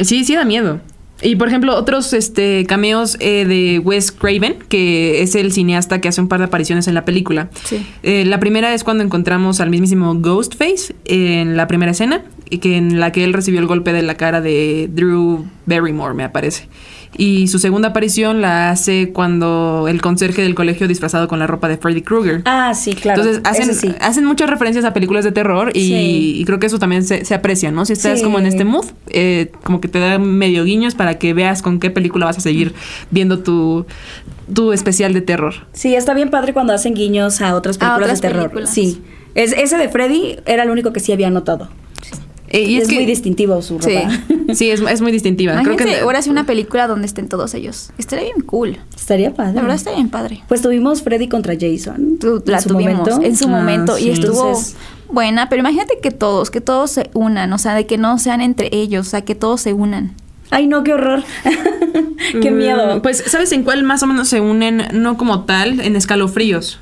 [0.00, 0.80] Sí, sí da miedo.
[1.22, 6.08] Y por ejemplo, otros este, cameos eh, de Wes Craven, que es el cineasta que
[6.08, 7.50] hace un par de apariciones en la película.
[7.64, 7.86] Sí.
[8.02, 12.76] Eh, la primera es cuando encontramos al mismísimo Ghostface en la primera escena, y que
[12.76, 16.68] en la que él recibió el golpe de la cara de Drew Barrymore, me aparece.
[17.16, 21.68] Y su segunda aparición la hace cuando el conserje del colegio disfrazado con la ropa
[21.68, 22.42] de Freddy Krueger.
[22.44, 23.20] Ah, sí, claro.
[23.22, 23.92] Entonces hacen, sí.
[24.00, 26.34] hacen muchas referencias a películas de terror y, Sí.
[26.40, 27.84] y creo que eso también se, se aprecia, ¿no?
[27.84, 28.24] Si estás Sí.
[28.24, 31.80] como en este mood, eh, como que te da medio guiños para que veas con
[31.80, 32.74] qué película vas a seguir
[33.10, 33.86] viendo tu,
[34.54, 35.54] tu especial de terror.
[35.72, 38.42] Sí, está bien padre cuando hacen guiños a otras A películas otras de terror.
[38.50, 38.70] películas.
[38.72, 39.02] Sí.
[39.34, 41.68] Es, ese de Freddy era el único que sí había notado.
[42.50, 43.94] Eh, y es es, que, muy distintivo su Sí.
[43.96, 44.10] ropa.
[44.54, 45.52] Sí, es, es muy distintiva.
[45.52, 47.90] Creo Imagínate que ahora sí una película donde estén todos ellos.
[47.96, 48.78] Estaría bien cool.
[48.96, 49.54] Estaría padre.
[49.54, 50.42] La verdad estaría bien padre.
[50.48, 52.18] Pues tuvimos Freddy contra Jason.
[52.18, 53.22] Tu- en la su tuvimos momento.
[53.24, 54.08] en su Ah, momento sí.
[54.08, 54.74] y estuvo Entonces-
[55.08, 58.40] buena, pero imagínate que todos, que todos se unan, o sea, de que no sean
[58.40, 60.14] entre ellos, o sea, que todos se unan.
[60.50, 61.22] Ay, no, qué horror.
[62.42, 63.02] qué Mm, miedo.
[63.02, 64.82] Pues, ¿sabes en cuál más o menos se unen?
[64.92, 66.80] No como tal, en escalofríos.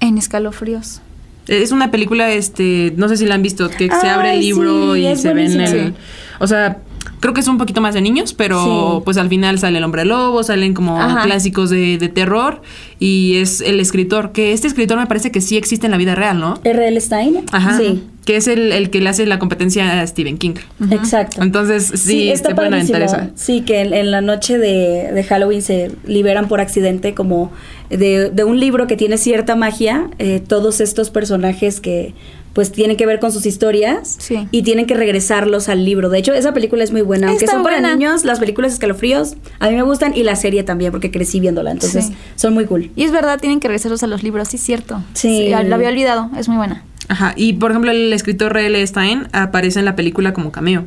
[0.00, 1.00] En escalofríos.
[1.48, 4.94] Es una película, este, no sé si la han visto, que se abre el libro
[4.94, 5.86] sí, y se ven buenísima.
[5.86, 5.94] el...
[6.38, 6.78] O sea,
[7.20, 9.02] creo que es un poquito más de niños, pero Sí.
[9.04, 11.22] pues al final sale el hombre lobo, salen como Ajá.
[11.24, 12.62] clásicos de, de terror
[12.98, 16.14] y es el escritor, que este escritor me parece que sí existe en la vida
[16.14, 16.58] real, ¿no?
[16.64, 17.00] R.L.
[17.00, 17.44] Stein.
[17.52, 17.76] Ajá.
[17.78, 18.02] Sí.
[18.24, 20.54] Que es el, el que le hace la competencia a Stephen King.
[20.90, 21.42] Exacto.
[21.42, 23.30] Entonces, sí, está te pueden aventar.
[23.36, 27.52] Sí, que en, en la noche de, de Halloween se liberan por accidente como
[27.88, 32.14] de, de un libro que tiene cierta magia, eh, todos estos personajes que
[32.56, 34.48] pues tienen que ver con sus historias Sí.
[34.50, 36.08] y tienen que regresarlos al libro.
[36.08, 37.28] De hecho, esa película es muy buena.
[37.28, 40.62] Aunque Está son para niños, las películas escalofríos a mí me gustan y la serie
[40.62, 41.70] también porque crecí viéndola.
[41.70, 42.14] Entonces, Sí.
[42.34, 42.90] son muy cool.
[42.96, 45.02] Y es verdad, tienen que regresarlos a los libros, sí, cierto.
[45.12, 45.50] Sí.
[45.50, 46.82] la había olvidado, es muy buena.
[47.08, 47.34] Ajá.
[47.36, 48.84] Y por ejemplo, el escritor R.L.
[48.86, 50.86] Stein aparece en la película como cameo.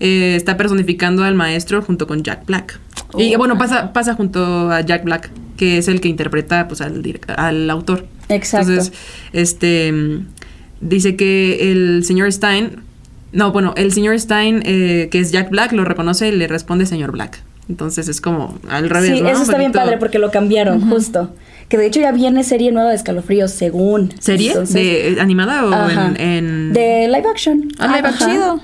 [0.00, 2.78] Eh, está personificando al maestro junto con Jack Black.
[3.18, 3.38] Y Oh.
[3.38, 7.02] bueno, pasa, pasa junto a Jack Black, que es el que interpreta pues, al,
[7.36, 8.06] al autor.
[8.28, 8.70] Exacto.
[8.70, 8.92] Entonces,
[9.32, 9.92] este
[10.80, 12.80] dice que el señor Stein,
[13.32, 16.86] no, bueno, el señor Stein, eh, que es Jack Black, lo reconoce y le responde
[16.86, 17.42] señor Black.
[17.68, 19.10] Entonces es como al revés.
[19.16, 19.28] Sí, ¿no?
[19.28, 21.34] eso está bien padre porque lo cambiaron, justo.
[21.68, 24.12] Que de hecho ya viene serie nueva de escalofríos, según.
[24.20, 24.50] ¿Serie?
[24.52, 27.68] Entonces- ¿De, ¿Animada o en, en- De live action.
[27.78, 28.30] Ah, live action.
[28.30, 28.60] chido.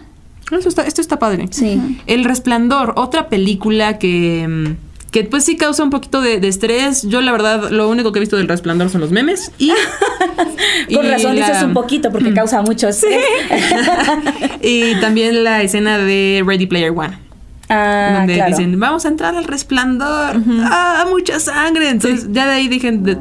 [0.57, 1.49] Eso está, esto está padre.
[1.51, 1.99] Sí.
[2.07, 4.77] El Resplandor, otra película que, mm,
[5.13, 7.03] que pues sí causa un poquito de, de estrés.
[7.03, 9.69] Yo la verdad lo único que he visto del Resplandor son los memes y...
[10.95, 13.23] Con y razón la- dices un poquito porque causa mucho estrés.
[14.63, 17.19] y también la escena de Ready Player One.
[17.69, 18.51] ah, donde claro.
[18.57, 20.43] dicen, vamos a entrar al resplandor.
[20.65, 21.89] ¡Ah, mucha sangre!
[21.91, 23.19] Entonces ya de ahí dije, de-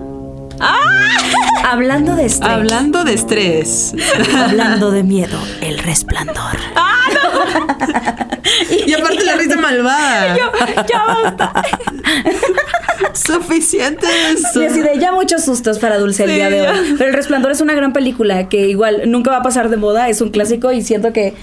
[1.63, 2.49] Hablando de estrés.
[2.51, 3.93] hablando de estrés.
[4.35, 6.35] Hablando de miedo, el resplandor.
[8.85, 10.35] y aparte la risa malvada.
[10.89, 11.53] Ya basta.
[13.13, 14.55] Suficientes.
[14.55, 16.71] Y así de ya muchos sustos para Dulce el día de ya.
[16.71, 16.95] hoy.
[16.97, 20.09] Pero El Resplandor es una gran película que igual nunca va a pasar de moda,
[20.09, 21.33] es un clásico y siento que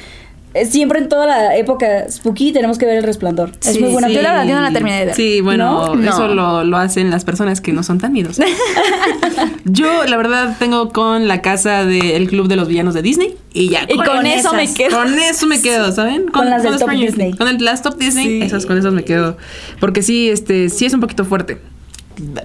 [0.71, 3.53] siempre en toda la época spooky tenemos que ver El Resplandor.
[3.65, 4.15] es muy buena sí.
[4.15, 4.33] Yo la película.
[4.33, 5.15] verdad, yo no la terminé de ver.
[5.15, 6.09] Sí, bueno, ¿No?
[6.11, 6.35] eso No.
[6.35, 8.47] lo, lo hacen las personas que no son tan miedosas.
[9.65, 13.69] Yo, la verdad, tengo con la casa del Club de los Villanos de Disney y
[13.69, 13.85] ya.
[13.89, 14.97] Y con eso me quedo.
[14.99, 16.27] Con eso me quedo, ¿saben?
[16.29, 17.33] Con las del top Disney.
[17.35, 18.43] Con el, las top Disney, Sí.
[18.43, 19.37] esas con esas me quedo.
[19.81, 21.61] Porque sí, este, sí es un poquito fuerte.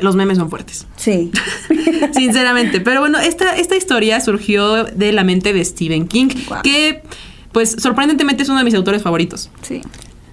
[0.02, 0.86] Los memes son fuertes.
[0.98, 1.32] Sí.
[2.14, 2.82] Sinceramente.
[2.82, 6.28] Pero bueno, esta, esta historia surgió de la mente de Stephen King,
[6.64, 7.02] que,
[7.54, 9.50] pues, sorprendentemente es uno de mis autores favoritos.
[9.62, 9.82] Sí.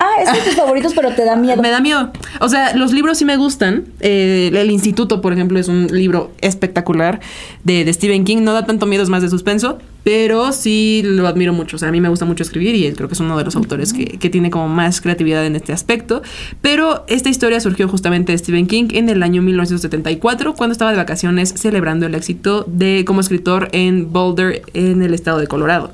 [0.03, 1.61] Ah, es de tus favoritos, pero te da miedo.
[1.63, 2.11] Me da miedo.
[2.41, 3.85] O sea, los libros sí me gustan.
[4.01, 7.21] Eh, el Instituto, por ejemplo, es un libro espectacular
[7.65, 8.39] de, de Stephen King.
[8.41, 9.79] No da tanto miedo, es más de suspenso.
[10.03, 11.77] Pero sí lo admiro mucho.
[11.77, 13.55] O sea, a mí me gusta mucho escribir y creo que es uno de los
[13.57, 16.23] autores que, que tiene como más creatividad en este aspecto.
[16.63, 20.97] Pero esta historia surgió justamente de Stephen King en el año 1974, cuando estaba de
[20.97, 25.93] vacaciones celebrando el éxito de como escritor en Boulder, en el estado de Colorado.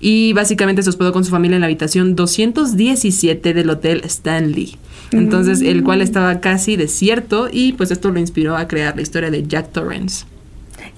[0.00, 4.76] Y básicamente se hospedó con su familia en la habitación 217 del Hotel Stanley.
[5.12, 9.30] Entonces, el cual estaba casi desierto y pues esto lo inspiró a crear la historia
[9.30, 10.26] de Jack Torrance.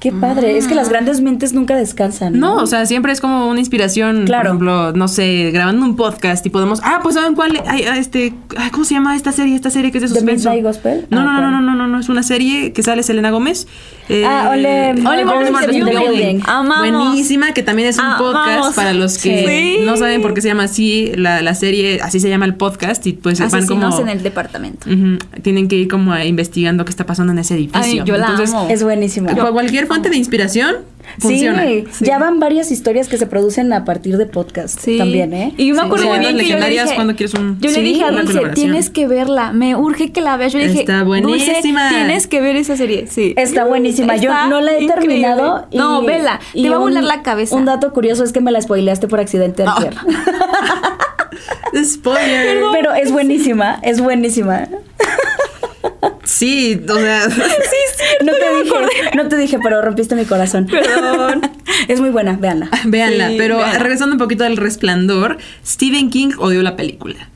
[0.00, 0.56] Qué padre.
[0.56, 2.38] Es que las grandes mentes nunca descansan.
[2.38, 4.26] No, o sea, siempre es como una inspiración.
[4.26, 4.42] Claro.
[4.42, 6.80] Por ejemplo, no sé, grabando un podcast y podemos.
[6.84, 7.60] Ah, pues ¿saben cuál?
[7.66, 9.56] Ay, ah, este, ay, ¿Cómo se llama esta serie?
[9.56, 10.50] Esta serie que es de ¿The suspenso.
[10.50, 11.06] Midnight Gospel?
[11.10, 13.66] No, Ah, no, no, no, no, no, no, es una serie que sale Selena Gómez.
[14.08, 16.40] Eh, Ah, in the in the Building.
[16.46, 16.78] Amamos.
[17.04, 18.32] Buenísima, que también es un Amamos.
[18.32, 19.84] podcast para los que Sí.
[19.84, 23.06] no saben por qué se llama así la, la serie, así se llama el podcast
[23.06, 24.88] y pues van como en el departamento.
[24.88, 27.80] Ujú, tienen que ir como a investigando qué está pasando en ese edificio.
[27.82, 28.68] Ay, yo la Entonces, amo.
[28.70, 29.34] Es buenísima.
[29.34, 30.76] Cu- Cualquier fuente de inspiración
[31.18, 31.62] funciona.
[31.64, 34.98] Sí, ya van varias historias que se producen a partir de podcast Sí.
[34.98, 35.52] también, ¿eh?
[35.56, 37.68] Y yo me acuerdo sí, muy bien que yo le dije, ¿cuándo quieres un- yo
[37.70, 40.52] le sí, dije a Dulce, tienes que verla, me urge que la veas.
[40.52, 41.88] Yo le dije, Está Dulce, buenísima.
[41.88, 43.06] tienes que ver esa serie.
[43.08, 43.34] Sí.
[43.36, 44.16] Está buenísima.
[44.16, 45.06] Yo no la he increíble.
[45.08, 45.66] terminado.
[45.70, 46.40] y- no, vela.
[46.54, 47.56] y Te va a volar la cabeza.
[47.56, 49.74] Un dato curioso es que me la spoileaste por accidente Ah.
[49.76, 49.94] antier.
[51.84, 52.58] Spoiler.
[52.72, 54.68] Pero es buenísima, es buenísima.
[56.24, 57.26] Sí, o sea,
[58.24, 60.66] No te dije, no te dije, pero rompiste mi corazón.
[60.66, 61.42] Perdón.
[61.88, 62.68] Es muy buena, véanla.
[62.86, 63.28] véanla.
[63.28, 63.78] Sí, pero véanla.
[63.78, 67.28] regresando un poquito al resplandor, Stephen King odió la película.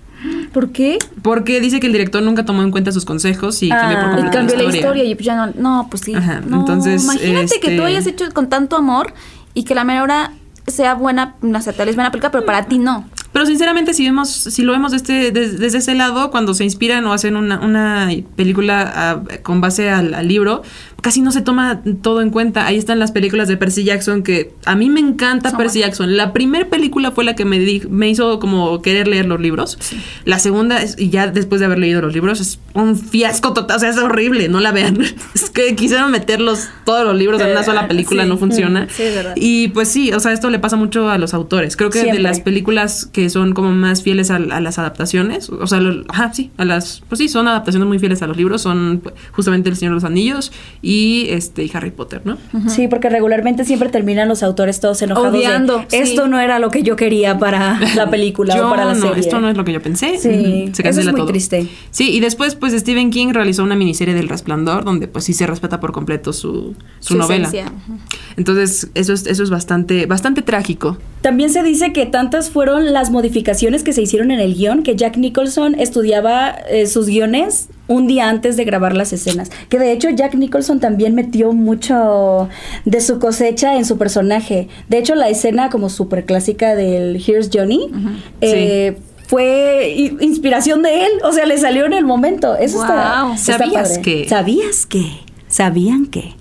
[0.53, 0.99] ¿Por qué?
[1.23, 4.11] Porque dice que el director nunca tomó en cuenta sus consejos y cambió por Ah.
[4.11, 6.15] Y completo cambió la la historia y ya no, no, pues sí.
[6.15, 9.15] Ajá, No, entonces, imagínate que este- tú hayas hecho con tanto amor
[9.55, 10.33] y que la mera hora
[10.67, 13.09] sea buena, no sé, tal vez buena película, pero para ti no.
[13.33, 17.05] Pero sinceramente, si vemos, si lo vemos este, des- desde ese lado, cuando se inspiran
[17.07, 20.63] o hacen una, una película ah, con base al libro,
[21.03, 22.65] casi no se toma todo en cuenta.
[22.67, 26.17] Ahí están las películas de Percy Jackson, que a mí me encanta Son Percy Jackson.
[26.17, 29.77] La primera película fue la que me, di- me hizo como querer leer los libros.
[30.25, 33.77] La segunda, es- y ya después de haber leído los libros, es un fiasco total.
[33.77, 34.99] O sea, es horrible, no la vean.
[35.35, 38.29] es que quisieron meterlos todos los libros en una sola película, sí.
[38.29, 38.87] no funciona.
[38.89, 39.35] Sí, es verdad.
[39.37, 41.77] Y pues sí, o sea, esto le pasa mucho a los autores.
[41.77, 45.67] Creo que de las películas que son como más fieles a, a las adaptaciones, o
[45.67, 48.63] sea, lo- ajá, sí, a las, pues sí, son adaptaciones muy fieles a los libros,
[48.63, 50.92] son pues, justamente El Señor de los Anillos y
[51.29, 52.39] este y Harry Potter, ¿no?
[52.69, 55.33] Sí, porque regularmente siempre terminan los autores todos enojados.
[55.33, 55.97] de, Odiando, sí.
[55.97, 59.01] Esto no era lo que yo quería para la película Yo o para la no,
[59.09, 59.21] serie.
[59.21, 60.19] esto no es lo que yo pensé.
[60.19, 61.29] Sí, se eso es cancela muy todo.
[61.29, 61.67] triste.
[61.91, 65.47] Sí, y después pues Stephen King realizó una miniserie del Resplandor donde pues sí se
[65.47, 67.49] respeta por completo su, su, Su novela.
[67.49, 67.73] esencia.
[68.37, 70.97] Entonces, eso es eso es bastante bastante trágico.
[71.21, 74.97] También se dice que tantas fueron las modificaciones que se hicieron en el guion que
[74.97, 79.51] Jack Nicholson estudiaba eh, sus guiones un día antes de grabar las escenas.
[79.69, 82.49] Que de hecho Jack Nicholson también metió mucho
[82.85, 84.69] de su cosecha en su personaje.
[84.89, 87.91] De hecho la escena como súper clásica del Here's Johnny
[88.41, 91.13] eh, fue inspiración de él.
[91.25, 92.55] O sea, le salió en el momento.
[92.57, 94.03] Eso está, ¿Sabías padre.
[94.03, 94.29] que?
[94.29, 95.05] ¿Sabías que?
[95.49, 96.35] ¿Sabían que?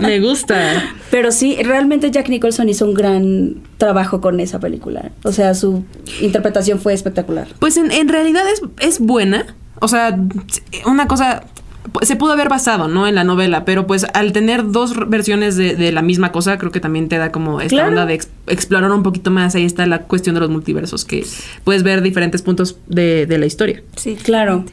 [0.00, 0.82] Me gusta.
[1.10, 5.12] Pero sí, realmente Jack Nicholson hizo un gran trabajo con esa película.
[5.22, 5.84] O sea, su
[6.20, 7.46] interpretación fue espectacular.
[7.60, 9.54] Pues en, en realidad es, es buena.
[9.80, 10.18] O sea,
[10.86, 11.44] una cosa
[12.02, 13.06] se pudo haber basado, ¿no?
[13.06, 16.72] En la novela, pero pues al tener dos versiones de, de la misma cosa, creo
[16.72, 17.90] que también te da como esta Claro.
[17.90, 19.54] onda de ex- explorar un poquito más.
[19.54, 21.24] Ahí está la cuestión de los multiversos, que
[21.62, 23.82] puedes ver diferentes puntos de, de la historia.
[23.96, 24.64] Sí, Claro.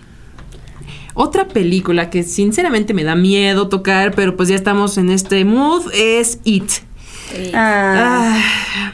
[1.15, 5.83] Otra película que sinceramente me da miedo tocar, pero pues ya estamos en este mood,
[5.93, 6.67] es It.
[6.67, 7.51] Sí.
[7.53, 8.93] Ah, Ah,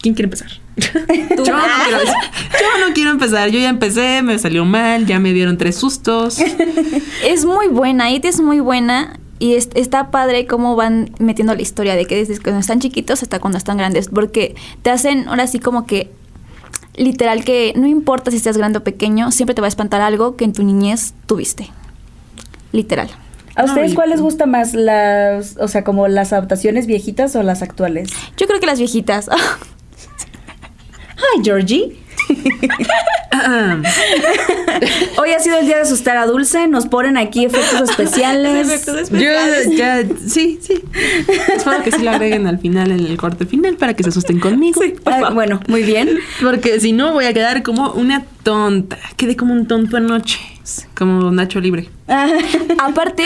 [0.00, 0.50] ¿Quién quiere empezar?
[0.76, 1.42] yo, no
[1.84, 3.50] quiero, yo no quiero empezar.
[3.50, 6.38] Yo ya empecé, me salió mal, ya me dieron tres sustos.
[7.24, 9.18] Es muy buena, It es muy buena.
[9.38, 13.22] Y es- está padre cómo van metiendo la historia de que desde cuando están chiquitos
[13.22, 14.08] hasta cuando están grandes.
[14.08, 16.10] Porque te hacen ahora sí como que
[16.96, 20.36] literal que no importa si estás grande o pequeño, siempre te va a espantar algo
[20.36, 21.70] que en tu niñez tuviste.
[22.72, 23.08] Literal.
[23.54, 24.72] ¿A ustedes cuál les gusta más?
[24.74, 28.08] Las, o sea, como las adaptaciones viejitas o las actuales?
[28.38, 29.28] Yo creo que las viejitas.
[31.22, 31.96] Hi, Georgie.
[35.16, 36.66] Hoy ha sido el día de asustar a Dulce.
[36.66, 38.84] Nos ponen aquí efectos especiales.
[39.10, 39.30] Yo
[39.72, 40.82] ya, sí, sí.
[41.54, 44.40] Espero que sí lo agreguen al final, en el corte final, para que se asusten
[44.40, 44.80] conmigo.
[45.06, 46.18] Ah, bueno, muy bien.
[46.42, 48.98] Porque si no, voy a quedar como una tonta.
[49.16, 50.38] Quedé como un tonto anoche.
[50.94, 51.88] Como Nacho Libre.
[52.78, 53.24] Aparte,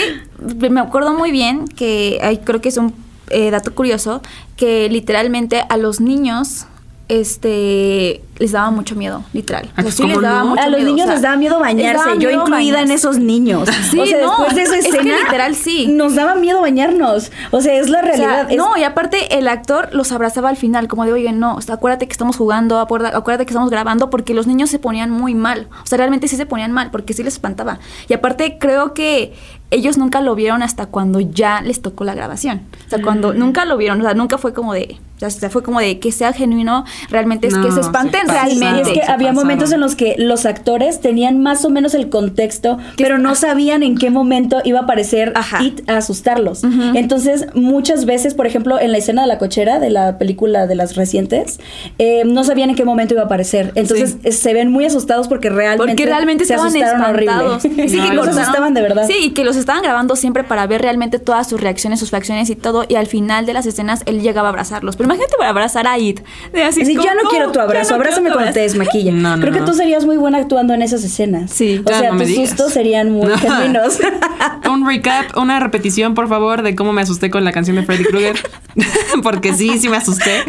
[0.71, 2.95] me acuerdo muy bien que ay, creo que es un
[3.31, 4.23] eh, dato curioso
[4.57, 6.67] que literalmente a los niños
[7.09, 9.71] este les daba mucho miedo, literal.
[9.79, 10.47] O sea, sí ¿Cómo les daba no?
[10.51, 11.99] mucho A los miedo, niños o sea, les daba miedo bañarse.
[12.05, 13.69] daba Yo miedo incluida en esos niños.
[13.91, 15.17] Sí, o sea, no, después de esa es que escena.
[15.25, 15.87] literal sí.
[15.89, 17.31] Nos daba miedo bañarnos.
[17.51, 18.51] O sea, es la O sea, realidad.
[18.51, 21.61] es- no, y aparte el actor los abrazaba al final, como de, oye, no, o
[21.61, 25.11] sea, acuérdate que estamos jugando, acuérdate, acuérdate que estamos grabando, porque los niños se ponían
[25.11, 25.69] muy mal.
[25.83, 27.79] O sea, realmente sí se ponían mal, porque sí les espantaba.
[28.09, 29.35] Y aparte creo que
[29.71, 32.63] ellos nunca lo vieron hasta cuando ya les tocó la grabación.
[32.87, 35.63] O sea, cuando nunca lo vieron, o sea, nunca fue como de, o sea, fue
[35.65, 39.35] como de que sea genuino, realmente es que se espanten Sí, es que había pasaron.
[39.35, 43.83] momentos en los que los actores tenían más o menos el contexto, pero no sabían
[43.83, 45.63] en qué momento iba a aparecer Ajá.
[45.63, 46.63] It a asustarlos.
[46.95, 50.75] Entonces, muchas veces, por ejemplo, en la escena de la cochera de la película de
[50.75, 51.61] las recientes,
[51.99, 53.73] eh, no sabían en qué momento iba a aparecer.
[53.75, 54.33] Entonces, Sí.
[54.33, 57.87] se ven muy asustados porque realmente, Porque realmente se estaban asustaron horrible.
[57.89, 59.07] Sí, No, que los cortaron- asustaban de verdad.
[59.07, 62.51] Sí, y que los estaban grabando siempre para ver realmente todas sus reacciones, sus facciones
[62.51, 62.85] y todo.
[62.89, 64.97] Y al final de las escenas él llegaba a abrazarlos.
[64.97, 66.21] Pero imagínate para abrazar a Id.
[66.53, 69.13] De así como, ya no quiero tu abrazo, no pásame cuando te.
[69.13, 71.51] No, no, Creo que tú serías muy buena actuando en esas escenas.
[71.51, 71.83] Sí.
[71.85, 73.39] O sea, tus sustos serían muy No.
[73.39, 73.99] genuinos.
[74.71, 78.05] Un recap, una repetición, por favor, de cómo me asusté con la canción de Freddy
[78.05, 78.37] Krueger.
[79.23, 80.43] Porque sí, sí me asusté.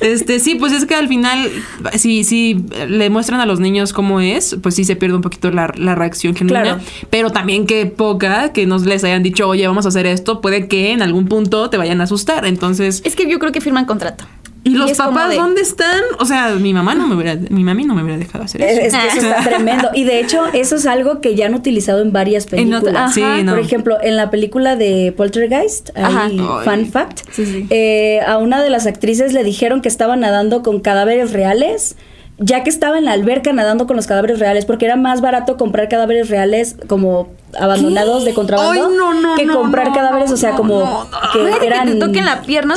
[0.00, 1.50] Este, sí, pues es que al final,
[1.94, 5.50] si, si le muestran a los niños cómo es, pues sí se pierde un poquito
[5.50, 6.62] la, la reacción genuina.
[6.62, 6.80] Claro.
[7.10, 10.68] Pero también que poca, que nos les hayan dicho, oye, vamos a hacer esto, puede
[10.68, 12.46] que en algún punto te vayan a asustar.
[12.46, 14.24] Entonces, Es que yo creo que firman contrato.
[14.64, 16.00] ¿Y los papás de- dónde están?
[16.18, 18.78] O sea, mi mamá no me hubiera, mi mami no me hubiera dejado hacer Es,
[18.78, 18.96] eso.
[18.98, 19.88] es que eso está tremendo.
[19.94, 22.82] Y de hecho, eso es algo que ya han utilizado en varias En películas.
[22.82, 23.12] otra- ajá.
[23.12, 23.52] Sí, no.
[23.52, 27.66] Por ejemplo, en la película de Poltergeist, ahí, fun fact, Sí, sí.
[27.70, 31.96] eh, a una de las actrices le dijeron que estaba nadando con cadáveres reales,
[32.40, 35.58] ya que estaba en la alberca nadando con los cadáveres reales, porque era más barato
[35.58, 37.28] comprar cadáveres reales como
[37.58, 41.86] abandonados de contrabando Ay, no, no, que no, comprar cadáveres, o sea, como que eran
[41.86, 42.74] que te toquen la pierna.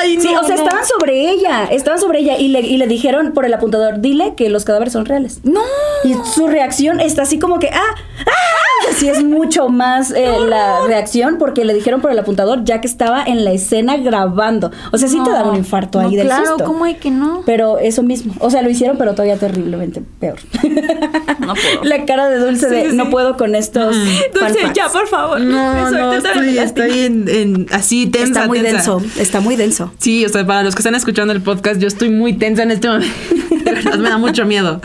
[0.00, 3.32] Ay, Sí, o sea, estaban sobre ella, estaban sobre ella y le, y le dijeron
[3.32, 5.40] por el apuntador, dile que los cadáveres son reales.
[5.44, 5.62] No.
[6.02, 7.94] Y su reacción está así como que, ah,
[8.26, 12.80] ah, así es mucho más eh, la reacción porque le dijeron por el apuntador ya
[12.80, 14.70] que estaba en la escena grabando.
[14.92, 16.64] O sea, sí te da un infarto No, ahí del Claro, susto.
[16.64, 17.42] ¿cómo hay que no?
[17.46, 18.34] Pero eso mismo.
[18.40, 20.38] O sea, lo hicieron, pero todavía terriblemente peor.
[21.40, 21.82] No puedo.
[21.84, 22.96] La cara de Dulce de, Sí, sí.
[22.96, 23.94] no puedo con estos
[24.34, 24.74] Dulce, facts".
[24.74, 25.40] ya, por favor.
[25.40, 28.26] No, no, estoy, en, en- así tensa.
[28.40, 28.76] Está muy tensa.
[28.76, 29.92] denso, está muy denso.
[29.98, 32.70] Sí, o sea, para los que están escuchando el podcast, yo estoy muy tensa en
[32.70, 33.08] este momento.
[33.64, 34.80] De verdad, me da mucho miedo.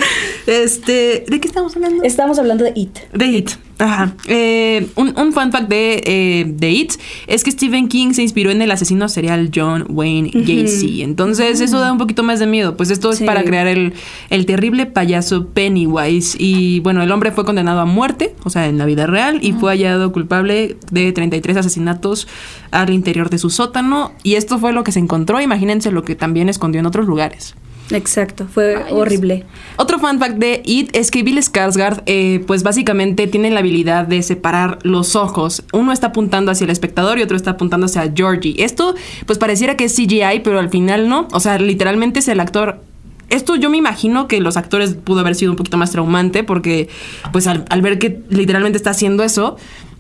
[0.48, 2.04] Este, ¿de qué estamos hablando?
[2.04, 2.98] Estamos hablando de It.
[3.14, 3.52] De It.
[3.80, 4.14] Ajá.
[4.28, 6.94] Eh, un, un fun fact de, eh, de It
[7.28, 11.02] es que Stephen King se inspiró en el asesino serial John Wayne Gacy.
[11.02, 12.76] Entonces, eso da un poquito más de miedo.
[12.76, 13.94] Pues esto es para crear el,
[14.30, 16.36] el terrible payaso Pennywise.
[16.38, 19.54] Y bueno, el hombre fue condenado a muerte, o sea, en la vida real, y
[19.54, 22.28] fue hallado culpable de 33 asesinatos
[22.72, 24.12] al interior de su sótano.
[24.24, 25.40] Y esto fue lo que se encontró.
[25.40, 27.56] Imagínense lo que también escondió en otros lugares.
[27.92, 29.46] Exacto, fue horrible.
[29.78, 34.06] Otro fun fact de It es que Bill Skarsgård, eh, pues básicamente tiene la habilidad
[34.06, 35.64] de separar los ojos.
[35.74, 38.56] Uno está apuntando hacia el espectador y otro está apuntando hacia Georgie.
[38.64, 41.28] Esto, pues pareciera que es CGI, pero al final no.
[41.32, 42.82] O sea, literalmente es el actor.
[43.30, 46.90] Esto yo me imagino que los actores pudo haber sido un poquito más traumante porque,
[47.32, 49.58] pues al, al ver que literalmente está haciendo eso,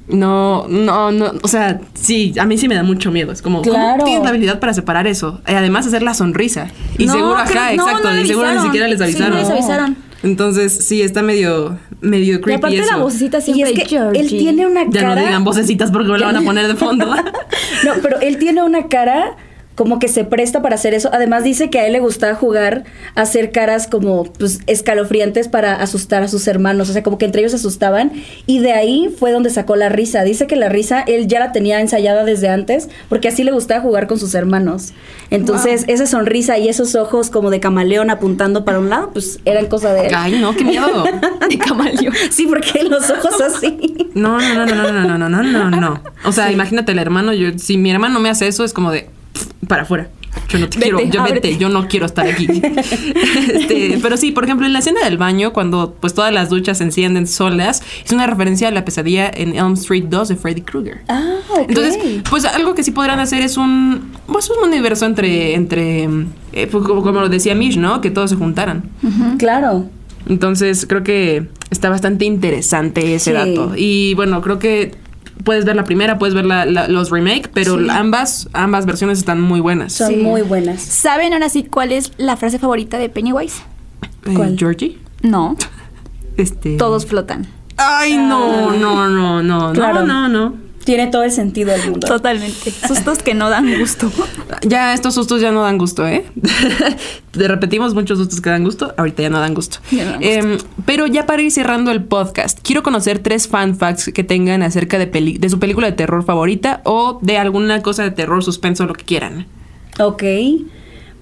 [0.09, 3.31] no, no, no, o sea, sí, a mí sí me da mucho miedo.
[3.31, 3.91] Es como, Claro.
[3.99, 5.41] ¿cómo tienes la habilidad para separar eso?
[5.47, 6.67] Y además hacer la sonrisa.
[6.97, 8.11] Y No, seguro, ajá, no, exacto.
[8.13, 9.31] no y seguro ni siquiera les Sí, avisaron.
[9.33, 9.97] no les avisaron.
[10.21, 12.91] Entonces, sí, está medio, medio Y creepy aparte eso.
[12.91, 14.19] la vocecita Y siempre es que Georgie.
[14.19, 15.15] él tiene una Ya cara.
[15.15, 17.05] no digan vocecitas porque me lo van a poner de fondo.
[17.85, 19.37] No, pero él tiene una cara
[19.79, 21.09] como que se presta para hacer eso.
[21.13, 22.83] Además dice que a él le gustaba jugar
[23.15, 27.23] a hacer caras como pues escalofriantes para asustar a sus hermanos, o sea, como que
[27.23, 28.11] entre ellos se asustaban
[28.45, 30.23] y de ahí fue donde sacó la risa.
[30.23, 33.79] Dice que la risa él ya la tenía ensayada desde antes porque así le gustaba
[33.79, 34.91] jugar con sus hermanos.
[35.29, 39.67] Entonces, esa sonrisa y esos ojos como de camaleón apuntando para un lado, pues eran
[39.67, 40.13] cosa de él.
[40.13, 41.05] Ay, no, qué miedo.
[41.49, 42.13] de camaleón.
[42.31, 44.09] Sí, porque los ojos así.
[44.13, 46.03] No, no, no, no, no, no, no, no, no, no.
[46.25, 49.07] O sea, imagínate el hermano, yo, si mi hermano me hace eso, es como de
[49.67, 50.09] para afuera.
[50.49, 51.47] Yo no te Vete, quiero, yo ábrete.
[51.49, 52.47] vete, yo no quiero estar aquí.
[53.53, 56.77] Este, pero sí, por ejemplo, en la escena del baño, cuando pues todas las duchas
[56.77, 60.61] se encienden solas, es una referencia a la pesadilla en Elm Street 2 de Freddy
[60.61, 61.01] Krueger.
[61.07, 61.37] Ah.
[61.67, 61.97] Entonces,
[62.29, 66.03] pues algo que sí podrán hacer es un, pues, un universo entre, entre
[66.53, 68.01] eh, pues, como, como lo decía Mish, ¿no?
[68.01, 68.83] Que todos se juntaran.
[69.37, 69.89] claro.
[70.27, 73.33] Entonces, creo que está bastante interesante ese Sí.
[73.33, 73.71] dato.
[73.75, 74.91] Y bueno, creo que
[75.43, 77.87] puedes ver la primera, puedes ver la- la- los remake, pero Sí.
[77.89, 79.93] ambas, ambas versiones están muy buenas.
[79.93, 80.15] Son Sí.
[80.17, 80.81] muy buenas.
[80.81, 83.61] ¿Saben ahora sí cuál es la frase favorita de Pennywise?
[84.25, 84.55] Eh, ¿Cuál?
[84.57, 84.97] Georgie.
[85.21, 85.55] No,
[86.37, 86.77] Este.
[86.77, 87.47] todos flotan.
[87.77, 90.05] Ay, no, no, no, no, Claro.
[90.05, 90.68] no, no, no.
[90.89, 92.07] Tiene todo el sentido del mundo.
[92.07, 92.71] Totalmente.
[92.87, 94.11] Sustos que no dan gusto.
[94.63, 96.25] Ya estos sustos ya no dan gusto, ¿eh?
[97.31, 99.77] Te repetimos muchos sustos que dan gusto, ahorita ya no dan gusto.
[99.91, 103.77] Ya no dan Em, pero ya para ir cerrando el podcast, quiero conocer tres fan
[103.77, 107.83] facts que tengan acerca de, peli- de su película de terror favorita o de alguna
[107.83, 109.45] cosa de terror, suspenso, lo que quieran.
[109.99, 110.23] Ok.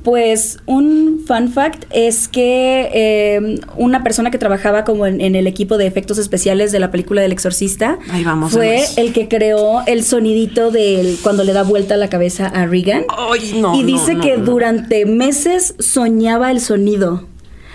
[0.03, 5.47] Pues un fun fact es que eh, una persona que trabajaba como en, en el
[5.47, 8.97] equipo de efectos especiales de la película del exorcista Ahí vamos, fue vamos.
[8.97, 13.03] el que creó el sonidito del cuando le da vuelta la cabeza a Regan.
[13.09, 13.75] Ay, no.
[13.75, 17.25] y dice no, que durante meses soñaba el sonido.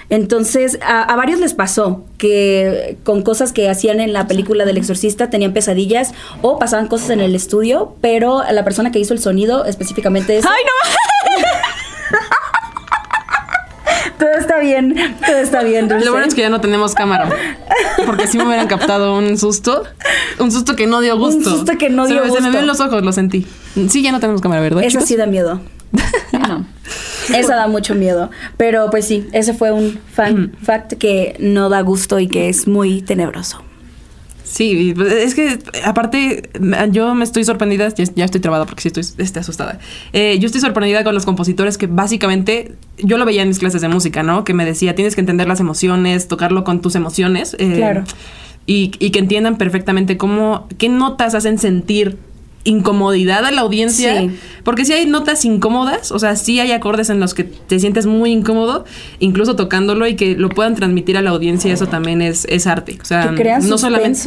[0.08, 4.76] Entonces, a, a varios les pasó que con cosas que hacían en la película del
[4.76, 6.12] exorcista tenían pesadillas
[6.42, 10.44] o pasaban cosas en el estudio, pero la persona que hizo el sonido específicamente es...
[10.44, 11.42] ¡Ay, no!
[14.18, 14.94] Todo está bien,
[15.26, 15.88] todo está bien.
[15.88, 16.04] Dulce.
[16.04, 17.28] Lo bueno es que ya no tenemos cámara.
[18.06, 19.82] Porque si me hubieran captado un susto.
[20.38, 21.50] Un susto que no dio gusto.
[21.50, 22.56] susto que no Se dio me- Se me gusto.
[22.58, 23.46] ven los ojos, lo sentí.
[23.88, 24.82] Sí, ya no tenemos cámara, ¿verdad?
[24.82, 25.08] Eso chicos?
[25.08, 25.60] sí da miedo.
[26.48, 26.64] No.
[27.34, 28.30] Esa da mucho miedo.
[28.56, 32.66] Pero pues sí, ese fue un fan fact que no da gusto y que es
[32.66, 33.62] muy tenebroso.
[34.52, 36.50] Sí, es que aparte
[36.90, 39.78] yo me estoy sorprendida, ya, ya estoy trabada porque sí estoy, estoy asustada.
[40.12, 43.80] Eh, yo estoy sorprendida con los compositores que básicamente yo lo veía en mis clases
[43.80, 44.44] de música, ¿no?
[44.44, 47.56] Que me decía, tienes que entender las emociones, tocarlo con tus emociones.
[47.58, 48.04] eh, Claro.
[48.66, 52.18] Y, y que entiendan perfectamente cómo, qué notas hacen sentir
[52.64, 54.20] incomodidad a la audiencia.
[54.20, 54.30] Sí.
[54.64, 58.06] Porque si hay notas incómodas, o sea, sí hay acordes en los que te sientes
[58.06, 58.84] muy incómodo,
[59.18, 62.98] incluso tocándolo y que lo puedan transmitir a la audiencia, eso también es, es arte.
[63.02, 63.32] O sea,
[63.68, 64.18] no solamente,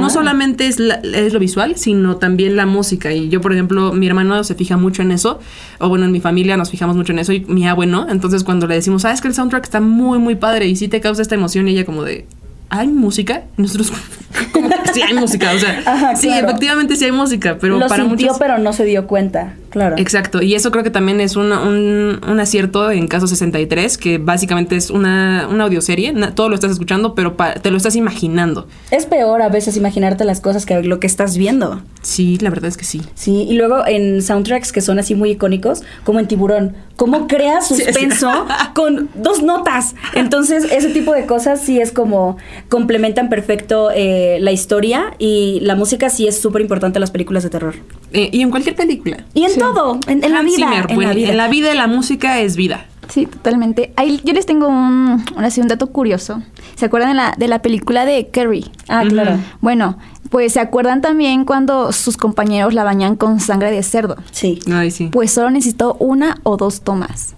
[0.00, 3.12] no solamente es, la- es lo visual, sino también la música.
[3.12, 5.38] Y yo, por ejemplo, mi hermano se fija mucho en eso,
[5.78, 8.08] o bueno, en mi familia nos fijamos mucho en eso, y mi abue no.
[8.08, 10.88] Entonces, cuando le decimos, ah, es que el soundtrack está muy, muy padre y sí
[10.88, 12.26] te causa esta emoción, y ella como de,
[12.68, 13.44] ¿hay música?
[13.56, 13.92] Nosotros,
[14.52, 16.48] como que sí hay música, o sea, Ajá, sí, claro.
[16.48, 18.38] efectivamente sí hay música, pero Lo para sintió, muchos...
[18.38, 19.54] pero no se dio cuenta.
[19.74, 19.96] Claro.
[19.98, 24.18] Exacto, y eso creo que también es una- un, un acierto en caso 63, que
[24.18, 28.68] básicamente es una, una audioserie, todo lo estás escuchando, pero pa- te lo estás imaginando.
[28.92, 31.82] Es peor a veces imaginarte las cosas que lo que estás viendo.
[32.02, 33.02] Sí, la verdad es que sí.
[33.16, 37.60] Sí, y luego en soundtracks que son así muy icónicos, como en Tiburón, cómo crea
[37.68, 38.30] suspenso
[38.76, 39.96] con dos notas.
[40.14, 42.36] Entonces, ese tipo de cosas sí es como
[42.68, 47.42] complementan perfecto eh, la historia y la música sí es súper importante en las películas
[47.42, 47.74] de terror.
[48.12, 49.24] Eh, y en cualquier película.
[49.34, 50.56] Y en todo, en, en la vida.
[50.56, 51.28] Zimmer, en bueno, la vida.
[51.30, 52.86] en la vida la música es vida.
[53.08, 53.92] Sí, totalmente.
[53.96, 56.42] Ahí, yo les tengo un, ahora sí, un dato curioso.
[56.74, 58.64] ¿Se acuerdan de la, de la película de Carrie?
[58.88, 59.38] Ah, claro.
[59.60, 59.98] Bueno,
[60.30, 64.16] pues se acuerdan también cuando sus compañeros la bañan con sangre de cerdo.
[64.30, 64.58] Sí.
[64.72, 65.08] Ay, sí.
[65.12, 67.34] Pues solo necesitó una o dos tomas.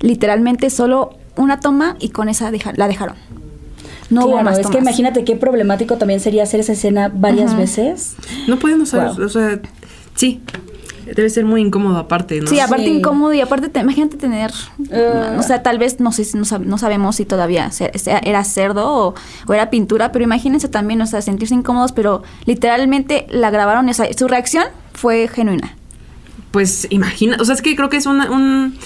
[0.00, 3.16] Literalmente solo una toma y con esa deja- la dejaron.
[4.10, 4.76] No hubo Claro, más es tomas.
[4.76, 8.14] que imagínate qué problemático también sería hacer esa escena varias veces.
[8.46, 9.24] No pueden usar, Wow.
[9.26, 9.60] o sea,
[10.14, 10.40] sí.
[11.14, 12.46] Debe ser muy incómodo aparte, ¿no?
[12.48, 12.90] Sí, aparte Sí.
[12.98, 14.50] incómodo y aparte, te, imagínate tener,
[14.92, 15.36] Ah.
[15.38, 17.70] o sea, tal vez no sé, si- no, sab- no sabemos si todavía
[18.24, 19.14] era cerdo o,
[19.46, 23.94] o era pintura, pero imagínense también, o sea, sentirse incómodos, pero literalmente la grabaron, o
[23.94, 25.76] sea, su reacción fue genuina.
[26.50, 28.76] Pues imagina, o sea, es que creo que es una- un,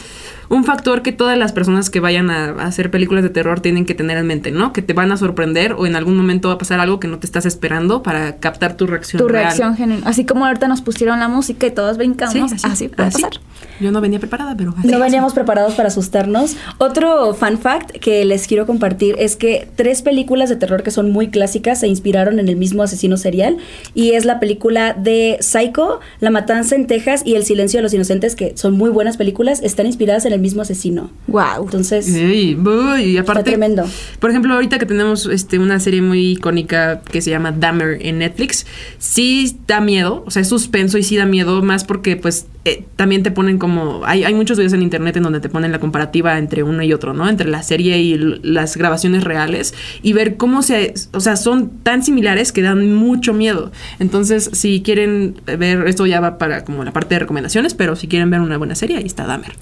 [0.49, 3.87] un factor que todas las personas que vayan a, a hacer películas de terror tienen
[3.87, 4.73] que tener en mente, ¿no?
[4.73, 7.19] Que te van a sorprender o en algún momento va a pasar algo que no
[7.19, 9.21] te estás esperando para captar tu reacción.
[9.21, 9.45] Tu real.
[9.45, 10.07] reacción genuina.
[10.07, 13.23] Así como ahorita nos pusieron la música y todos brincamos, así, puede así.
[13.23, 13.41] pasar.
[13.81, 16.57] Yo no venía preparada, pero No veníamos preparados para asustarnos.
[16.79, 21.11] Otro fun fact que les quiero compartir es que tres películas de terror que son
[21.11, 23.57] muy clásicas se inspiraron en el mismo asesino serial
[23.95, 27.95] y es la película de Psycho, La Matanza en Texas y El Silencio de los
[27.95, 31.11] Inocentes, que son muy buenas películas, están inspiradas en el mismo asesino.
[31.27, 31.65] Wow.
[31.65, 33.85] Entonces, Ey, uy, y aparte, Está tremendo.
[34.21, 38.19] Por ejemplo, ahorita que tenemos este, una serie muy icónica que se llama Dahmer en
[38.19, 38.67] Netflix,
[38.99, 42.85] sí da miedo, o sea, es suspenso y sí da miedo, más porque pues eh,
[42.97, 45.81] también te ponen como, hay, hay muchos videos en internet en donde te ponen la
[45.81, 47.29] comparativa entre uno y otro, ¿no?
[47.29, 52.03] Entre la serie y las grabaciones reales y ver cómo se, o sea, son tan
[52.03, 53.71] similares que dan mucho miedo.
[53.99, 58.09] Entonces, si quieren ver, esto ya va para como la parte de recomendaciones, pero si
[58.09, 59.53] quieren ver una buena serie, ahí está Dahmer.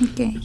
[0.00, 0.40] Ok.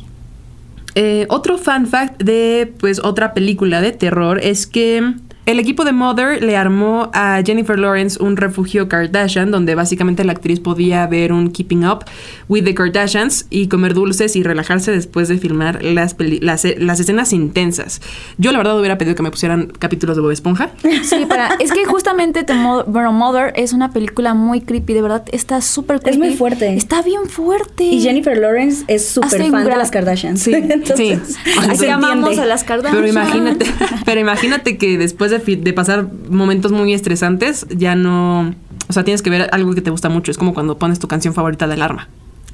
[0.96, 5.14] Eh, otro fun fact de pues otra película de terror es que
[5.48, 10.34] el equipo de Mother le armó a Jennifer Lawrence un refugio Kardashian donde básicamente la
[10.34, 12.06] actriz podía ver un Keeping Up
[12.48, 17.00] with the Kardashians y comer dulces y relajarse después de filmar las, peli- las, las
[17.00, 18.02] escenas intensas.
[18.38, 20.70] Yo la verdad hubiera pedido que me pusieran capítulos de Bob Esponja.
[21.04, 25.02] Sí, para, es que justamente The Mo- bueno, Mother es una película muy creepy, de
[25.02, 26.18] verdad, está súper creepy.
[26.20, 26.76] muy fuerte.
[26.76, 27.84] Está bien fuerte.
[27.86, 30.42] y Jennifer Lawrence es súper fan de las Kardashians.
[30.42, 30.54] Sí.
[30.56, 31.52] Entonces, Sí.
[31.60, 32.96] Así se amamos a las Kardashian.
[33.02, 33.66] Pero imagínate,
[34.06, 38.56] pero imagínate que después de, de pasar momentos muy estresantes, ya no...
[38.90, 40.32] O sea, tienes que ver algo que te gusta mucho.
[40.32, 42.08] Es como cuando pones tu canción favorita de alarma.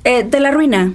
[0.04, 0.94] Eh, te la arruina.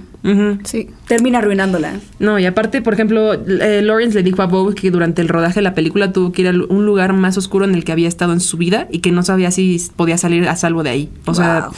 [0.65, 0.89] Sí.
[1.07, 1.93] Termina arruinándola.
[2.19, 5.55] No, y aparte, por ejemplo, eh, Lawrence le dijo a Vogue que durante el rodaje
[5.55, 8.07] de la película tuvo que ir a un lugar más oscuro en el que había
[8.07, 11.09] estado en su vida y que no sabía si podía salir a salvo de ahí.
[11.25, 11.69] O sea,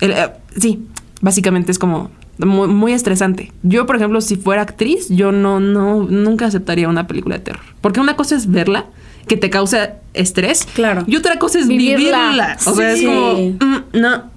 [0.00, 0.84] el, eh, sí,
[1.22, 3.52] básicamente es como muy, muy estresante.
[3.62, 7.62] Yo, por ejemplo, si fuera actriz, yo no, no, nunca aceptaría una película de terror.
[7.80, 8.86] Porque una cosa es verla,
[9.26, 10.66] que te causa estrés.
[10.74, 11.04] Claro.
[11.06, 11.96] Y otra cosa es Vivirla.
[11.96, 12.58] vivirla.
[12.66, 14.30] O sea, es como, mm, no,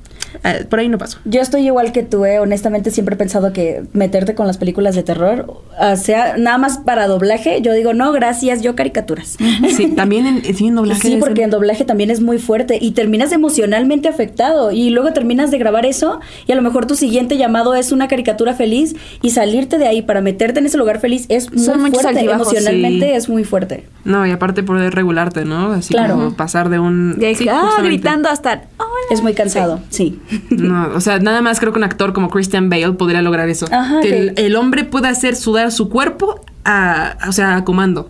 [0.69, 1.19] por ahí no paso.
[1.25, 2.39] Yo estoy igual que tú, eh.
[2.39, 6.77] honestamente siempre he pensado que meterte con las películas de terror, o sea, nada más
[6.79, 9.37] para doblaje, yo digo, no, gracias, yo caricaturas.
[9.77, 11.01] Sí, también en, sí, en doblaje.
[11.01, 15.51] Sí, porque en doblaje también es muy fuerte y terminas emocionalmente afectado y luego terminas
[15.51, 19.31] de grabar eso y a lo mejor tu siguiente llamado es una caricatura feliz y
[19.31, 23.07] salirte de ahí para meterte en ese lugar feliz es muy Son fuerte, altibajos, emocionalmente
[23.07, 23.11] sí.
[23.11, 23.85] es muy fuerte.
[24.03, 25.73] No, y aparte poder regularte, ¿no?
[25.73, 26.15] Así Claro.
[26.15, 27.17] como pasar de un...
[27.19, 28.87] De sí, ah, gritando hasta hola.
[29.11, 30.19] Es muy cansado, sí.
[30.49, 33.67] No, o sea, nada más creo que un actor como Christian Bale podría lograr eso.
[33.71, 38.09] Ajá, que el, el hombre pueda hacer sudar su cuerpo a, o sea, a comando.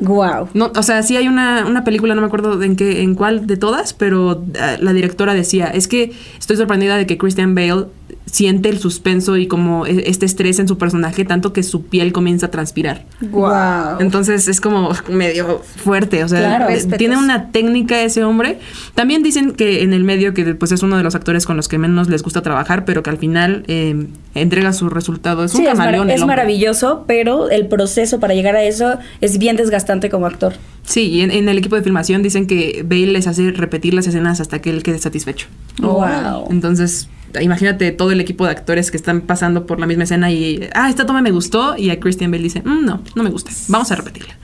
[0.00, 0.48] Wow.
[0.54, 3.46] No, o sea, sí hay una, una película, no me acuerdo en qué, en cuál
[3.46, 7.86] de todas, pero ah, la directora decía, es que estoy sorprendida de que Christian Bale
[8.30, 12.12] siente el suspenso y como e- este estrés en su personaje, tanto que su piel
[12.12, 13.04] comienza a transpirar.
[13.30, 13.98] Wow.
[14.00, 16.64] Entonces es como medio fuerte, o sea, Claro.
[16.68, 16.98] eh, Respetos.
[16.98, 18.58] tiene una técnica ese hombre.
[18.94, 21.68] También dicen que en el medio que pues es uno de los actores con los
[21.68, 25.44] que menos les gusta trabajar, pero que al final eh, entrega su resultado.
[25.44, 26.10] Es un Sí, camaleón.
[26.10, 30.54] es maravilloso, pero el proceso para llegar a eso es bien desgastante como actor.
[30.84, 34.06] Sí, y en, en el equipo de filmación dicen que Bale les hace repetir las
[34.06, 35.46] escenas hasta que él quede satisfecho.
[35.80, 36.48] Wow.
[36.50, 37.08] Entonces,
[37.40, 40.88] imagínate todo el equipo de actores que están pasando por la misma escena y, ah,
[40.88, 43.90] esta toma me gustó, y a Christian Bale dice, "Mm, no, no me gusta, vamos
[43.92, 44.34] a repetirla.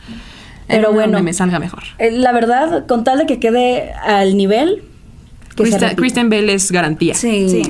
[0.66, 1.22] Pero En bueno.
[1.22, 1.82] me salga mejor.
[1.99, 4.82] Eh, La verdad, con tal de que quede al nivel
[5.57, 7.14] que Christian, Bale es garantía.
[7.14, 7.49] Sí.
[7.49, 7.62] Sí.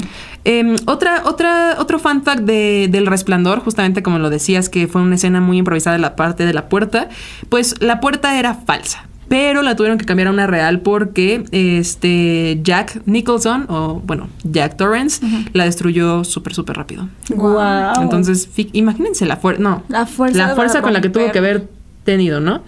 [0.47, 5.01] Eh, otra, otra, otro fan fact de, del resplandor, justamente como lo decías, que fue
[5.03, 7.09] una escena muy improvisada en la parte de la puerta,
[7.49, 9.07] pues la puerta era falsa.
[9.29, 14.77] Pero la tuvieron que cambiar a una real porque este Jack Nicholson, o bueno, Jack
[14.77, 17.09] Torrance, la destruyó súper, súper rápido.
[17.35, 18.03] Wow.
[18.03, 19.63] Entonces, imagínense la fuerza.
[19.63, 21.69] No, La fuerza La fuerza con la que tuvo que haber
[22.05, 22.63] tenido, ¿no?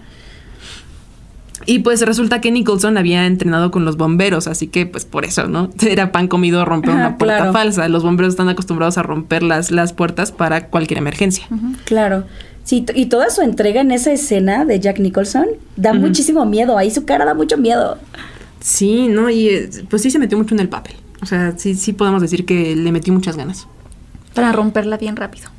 [1.65, 5.47] Y pues resulta que Nicholson había entrenado con los bomberos, así que pues por eso,
[5.47, 5.69] ¿no?
[5.81, 7.53] Era pan comido romper una puerta claro.
[7.53, 7.87] falsa.
[7.89, 11.45] Los bomberos están acostumbrados a romper las, las puertas para cualquier emergencia.
[11.83, 12.23] Claro.
[12.67, 15.45] Sí, y toda su entrega en esa escena de Jack Nicholson
[15.77, 16.77] da muchísimo miedo.
[16.77, 17.97] Ahí su cara da mucho miedo.
[18.59, 19.29] Sí, ¿no?
[19.29, 20.95] Y eh, pues sí se metió mucho en el papel.
[21.21, 23.67] O sea, sí, sí podemos decir que le metió muchas ganas.
[24.33, 25.49] Para romperla bien rápido.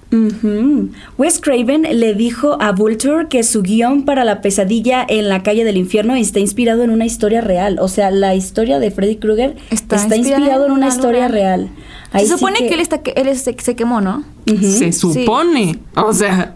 [1.16, 5.64] Wes Craven le dijo a Vulture que su guion para la pesadilla en la calle
[5.64, 7.78] del infierno está inspirado en una historia real.
[7.80, 11.62] O sea, la historia de Freddy Krueger está, Está inspirado, inspirada en una historia real.
[11.62, 11.70] real.
[12.12, 14.24] Ahí se sí supone que, él, está, que él es- se, se quemó, ¿no?
[14.46, 15.78] Se supone.
[15.96, 16.54] O sea,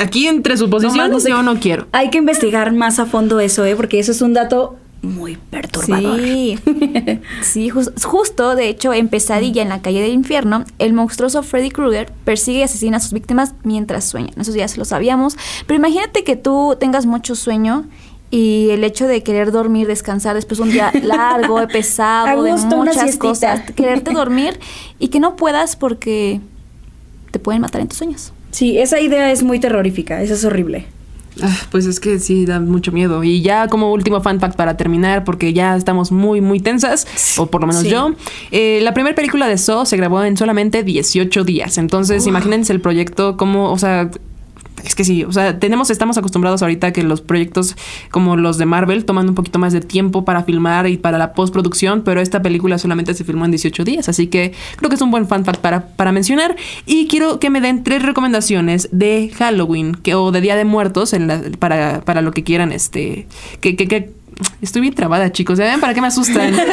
[0.00, 1.86] aquí entre suposiciones No, no sé- yo no quiero.
[1.92, 3.76] Hay que investigar más a fondo eso, ¿eh?
[3.76, 6.20] Porque eso es un dato muy perturbador.
[6.20, 6.58] Sí,
[7.42, 11.70] sí jus- justo, de hecho, en Pesadilla en la calle del infierno, el monstruoso Freddy
[11.70, 14.32] Krueger persigue y asesina a sus víctimas mientras sueñan.
[14.40, 15.36] Eso ya se lo sabíamos.
[15.66, 17.84] Pero imagínate que tú tengas mucho sueño
[18.30, 23.16] y el hecho de querer dormir, descansar después de un día largo, pesado, de muchas
[23.16, 24.58] cosas, quererte dormir
[25.00, 26.40] y que no puedas porque
[27.32, 28.32] te pueden matar en tus sueños.
[28.52, 30.86] Sí, esa idea es muy terrorífica, eso es horrible.
[31.42, 33.24] Ah, Pues es que sí, da mucho miedo.
[33.24, 37.06] Y ya como último fan fact para terminar, porque ya estamos muy, muy tensas,
[37.38, 37.88] o por lo menos Sí.
[37.88, 38.12] yo,
[38.50, 41.78] eh, la primera película de Saw se grabó en solamente 18 días.
[41.78, 44.10] Entonces, imagínense el proyecto como, o sea...
[44.84, 47.76] Es que sí, o sea, tenemos, estamos acostumbrados ahorita que los proyectos
[48.10, 51.34] como los de Marvel toman un poquito más de tiempo para filmar y para la
[51.34, 55.02] postproducción, pero esta película solamente se filmó en 18 días, así que creo que es
[55.02, 56.56] un buen fan fact para, para mencionar.
[56.86, 61.12] Y quiero que me den tres recomendaciones de Halloween que, o de Día de Muertos
[61.12, 63.26] en la- para, para lo que quieran, este,
[63.60, 64.10] que, que, que
[64.60, 65.58] Estoy bien trabada, chicos.
[65.58, 66.54] ¿Ya ven para qué me asustan?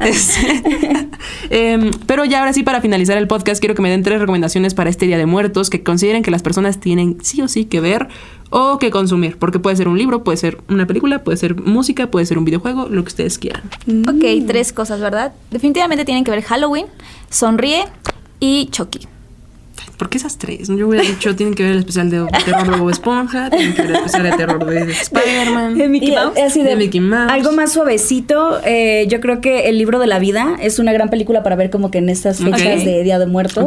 [0.00, 0.62] Este,
[1.50, 4.74] em, pero ya ahora sí, para finalizar el podcast, quiero que me den tres recomendaciones
[4.74, 7.80] para este Día de Muertos que consideren que las personas tienen sí o sí que
[7.80, 8.08] ver
[8.50, 9.38] o que consumir.
[9.38, 12.44] Porque puede ser un libro, puede ser una película, puede ser música, puede ser un
[12.44, 13.62] videojuego, lo que ustedes quieran.
[14.08, 15.32] Ok, tres cosas, ¿verdad?
[15.50, 16.86] Definitivamente tienen que ver Halloween,
[17.30, 17.84] Sonríe
[18.40, 19.11] y Chucky.
[19.96, 20.68] ¿Por qué esas tres?
[20.68, 23.82] Yo hubiera dicho, tienen que ver el especial de terror de Bob Esponja, tienen que
[23.82, 25.78] ver el especial de terror de Spider-Man.
[25.78, 26.38] De Mickey Y, Mouse.
[26.44, 27.30] así De Mickey Mouse.
[27.30, 28.60] Algo más suavecito.
[28.64, 31.70] eh, yo creo que El libro de la vida es una gran película para ver
[31.70, 33.66] como que en estas fechas de Día de Muertos.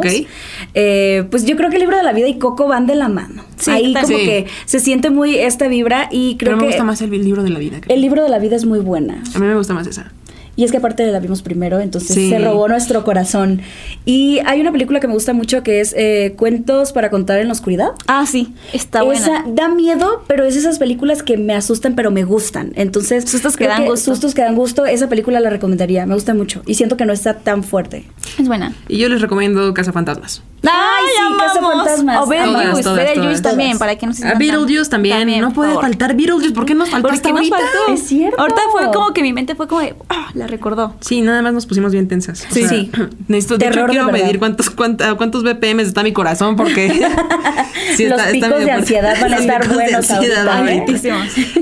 [0.74, 3.08] Eh, pues yo creo que El libro de la vida y Coco van de la
[3.08, 3.44] mano.
[3.56, 4.14] Sí, Ahí como Sí.
[4.24, 7.42] que se siente muy esta vibra y creo Pero me que gusta más el libro
[7.42, 7.78] de la vida.
[7.80, 7.94] creo.
[7.94, 9.22] El libro de la vida es muy buena.
[9.34, 10.12] A mí me gusta más esa.
[10.56, 12.30] Y es que aparte la vimos primero, entonces Sí.
[12.30, 13.60] se robó nuestro corazón.
[14.06, 17.48] Y hay una película que me gusta mucho que es eh, Cuentos para contar en
[17.48, 17.90] la oscuridad.
[18.06, 19.44] Ah, sí, está Esa buena.
[19.48, 22.72] da miedo, pero es esas películas que me asustan, pero me gustan.
[22.76, 24.12] Entonces, Sustos que dan gusto.
[24.12, 24.86] Sustos que dan gusto.
[24.86, 26.06] Esa película la recomendaría.
[26.06, 26.62] Me gusta mucho.
[26.66, 28.06] Y siento que no está tan fuerte.
[28.38, 28.72] Es buena.
[28.88, 30.42] Y yo les recomiendo Casa Fantasmas.
[30.62, 32.22] ¡Ay, sí, Cazafantasmas.
[32.22, 35.40] O Beetlejuice, Beetlejuice también, para que no se A sientan tan- Beetlejuice también.
[35.40, 35.82] no por puede favor.
[35.84, 36.52] faltar Beetlejuice.
[36.52, 37.56] ¿Por qué nos faltó ¿Por hasta qué nos ahorita?
[37.56, 37.92] faltó?
[37.92, 38.40] Es cierto.
[38.40, 40.94] Ahorita fue como que mi mente fue como de, ah, la recordó.
[41.00, 42.46] Sí, nada más nos pusimos bien tensas.
[42.50, 42.60] O Sí.
[42.60, 42.90] sea, Sí.
[43.28, 46.88] Necesito, de hecho, quiero medir cuántos, cuánta- cuántos BPM está mi corazón porque...
[47.96, 50.84] sí, Los picos de ansiedad van a estar buenos ahorita, ¿eh?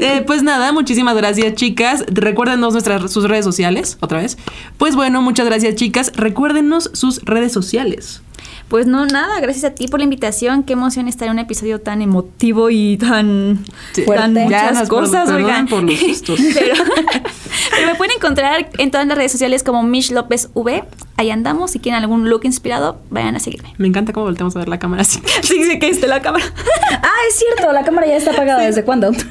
[0.01, 2.05] Eh, pues nada, muchísimas gracias, chicas.
[2.09, 4.37] Recuérdenos nuestras sus redes sociales, otra vez.
[4.79, 6.13] Pues bueno, muchas gracias, chicas.
[6.17, 8.23] Recuérdenos sus redes sociales.
[8.69, 10.63] Pues no, nada, gracias a ti por la invitación.
[10.63, 14.05] Qué emoción estar en un episodio tan emotivo y tan, Sí.
[14.07, 15.69] tan muchas cosas, oigan.
[15.69, 16.41] por los sustos.
[16.55, 16.75] pero,
[17.71, 20.83] pero me pueden encontrar en todas las redes sociales como Mish López V.
[21.17, 21.71] Ahí andamos.
[21.73, 23.73] Si quieren algún look inspirado, vayan a seguirme.
[23.79, 25.21] Me encanta cómo volteamos a ver la cámara así.
[25.43, 26.45] Sí, sí, que esté la cámara.
[27.03, 28.63] Ah, es cierto, la cámara ya está apagada.
[28.63, 29.11] ¿Desde cuándo?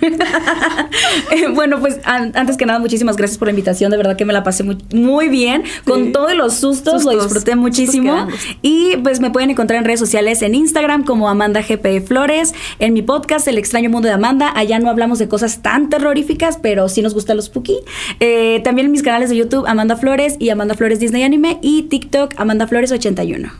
[1.31, 3.89] Eh, bueno, pues an- antes que nada, muchísimas gracias por la invitación.
[3.91, 5.63] De verdad que me la pasé muy, muy bien.
[5.85, 8.27] Con todos los sustos, lo disfruté muchísimo.
[8.61, 12.53] Y pues me pueden encontrar en redes sociales en Instagram como Amanda GP Flores.
[12.79, 14.51] En mi podcast, El extraño mundo de Amanda.
[14.55, 17.77] Allá no hablamos de cosas tan terroríficas, pero sí nos gusta los spooky.
[18.19, 21.57] Eh, también en mis canales de YouTube, Amanda Flores y Amanda Flores Disney Anime.
[21.61, 23.51] Y TikTok, Amanda Flores 81.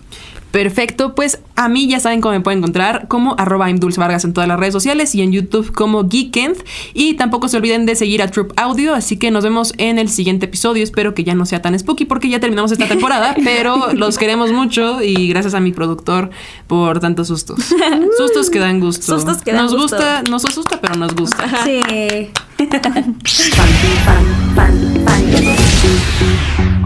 [0.54, 4.34] Perfecto, pues a mí ya saben cómo me pueden encontrar como arroba Dulce Vargas en
[4.34, 6.58] todas las redes sociales y en YouTube como Geekend.
[6.94, 10.10] Y tampoco se olviden de seguir a Troop Audio, así que nos vemos en el
[10.10, 10.84] siguiente episodio.
[10.84, 14.52] Espero que ya no sea tan spooky porque ya terminamos esta temporada, pero los queremos
[14.52, 16.30] mucho y gracias a mi productor
[16.68, 17.74] por tantos sustos.
[18.16, 19.18] Sustos que dan gusto.
[19.18, 19.96] Sustos que dan nos gusto.
[19.96, 21.64] gusta, nos asusta, pero nos gusta.
[21.64, 21.82] Sí.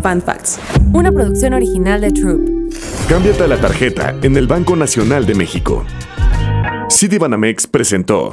[0.00, 0.58] Fun Facts.
[0.92, 2.40] Una producción original de Troop.
[3.08, 5.84] Cámbiate la tarjeta en el Banco Nacional de México.
[6.90, 8.32] Citibanamex presentó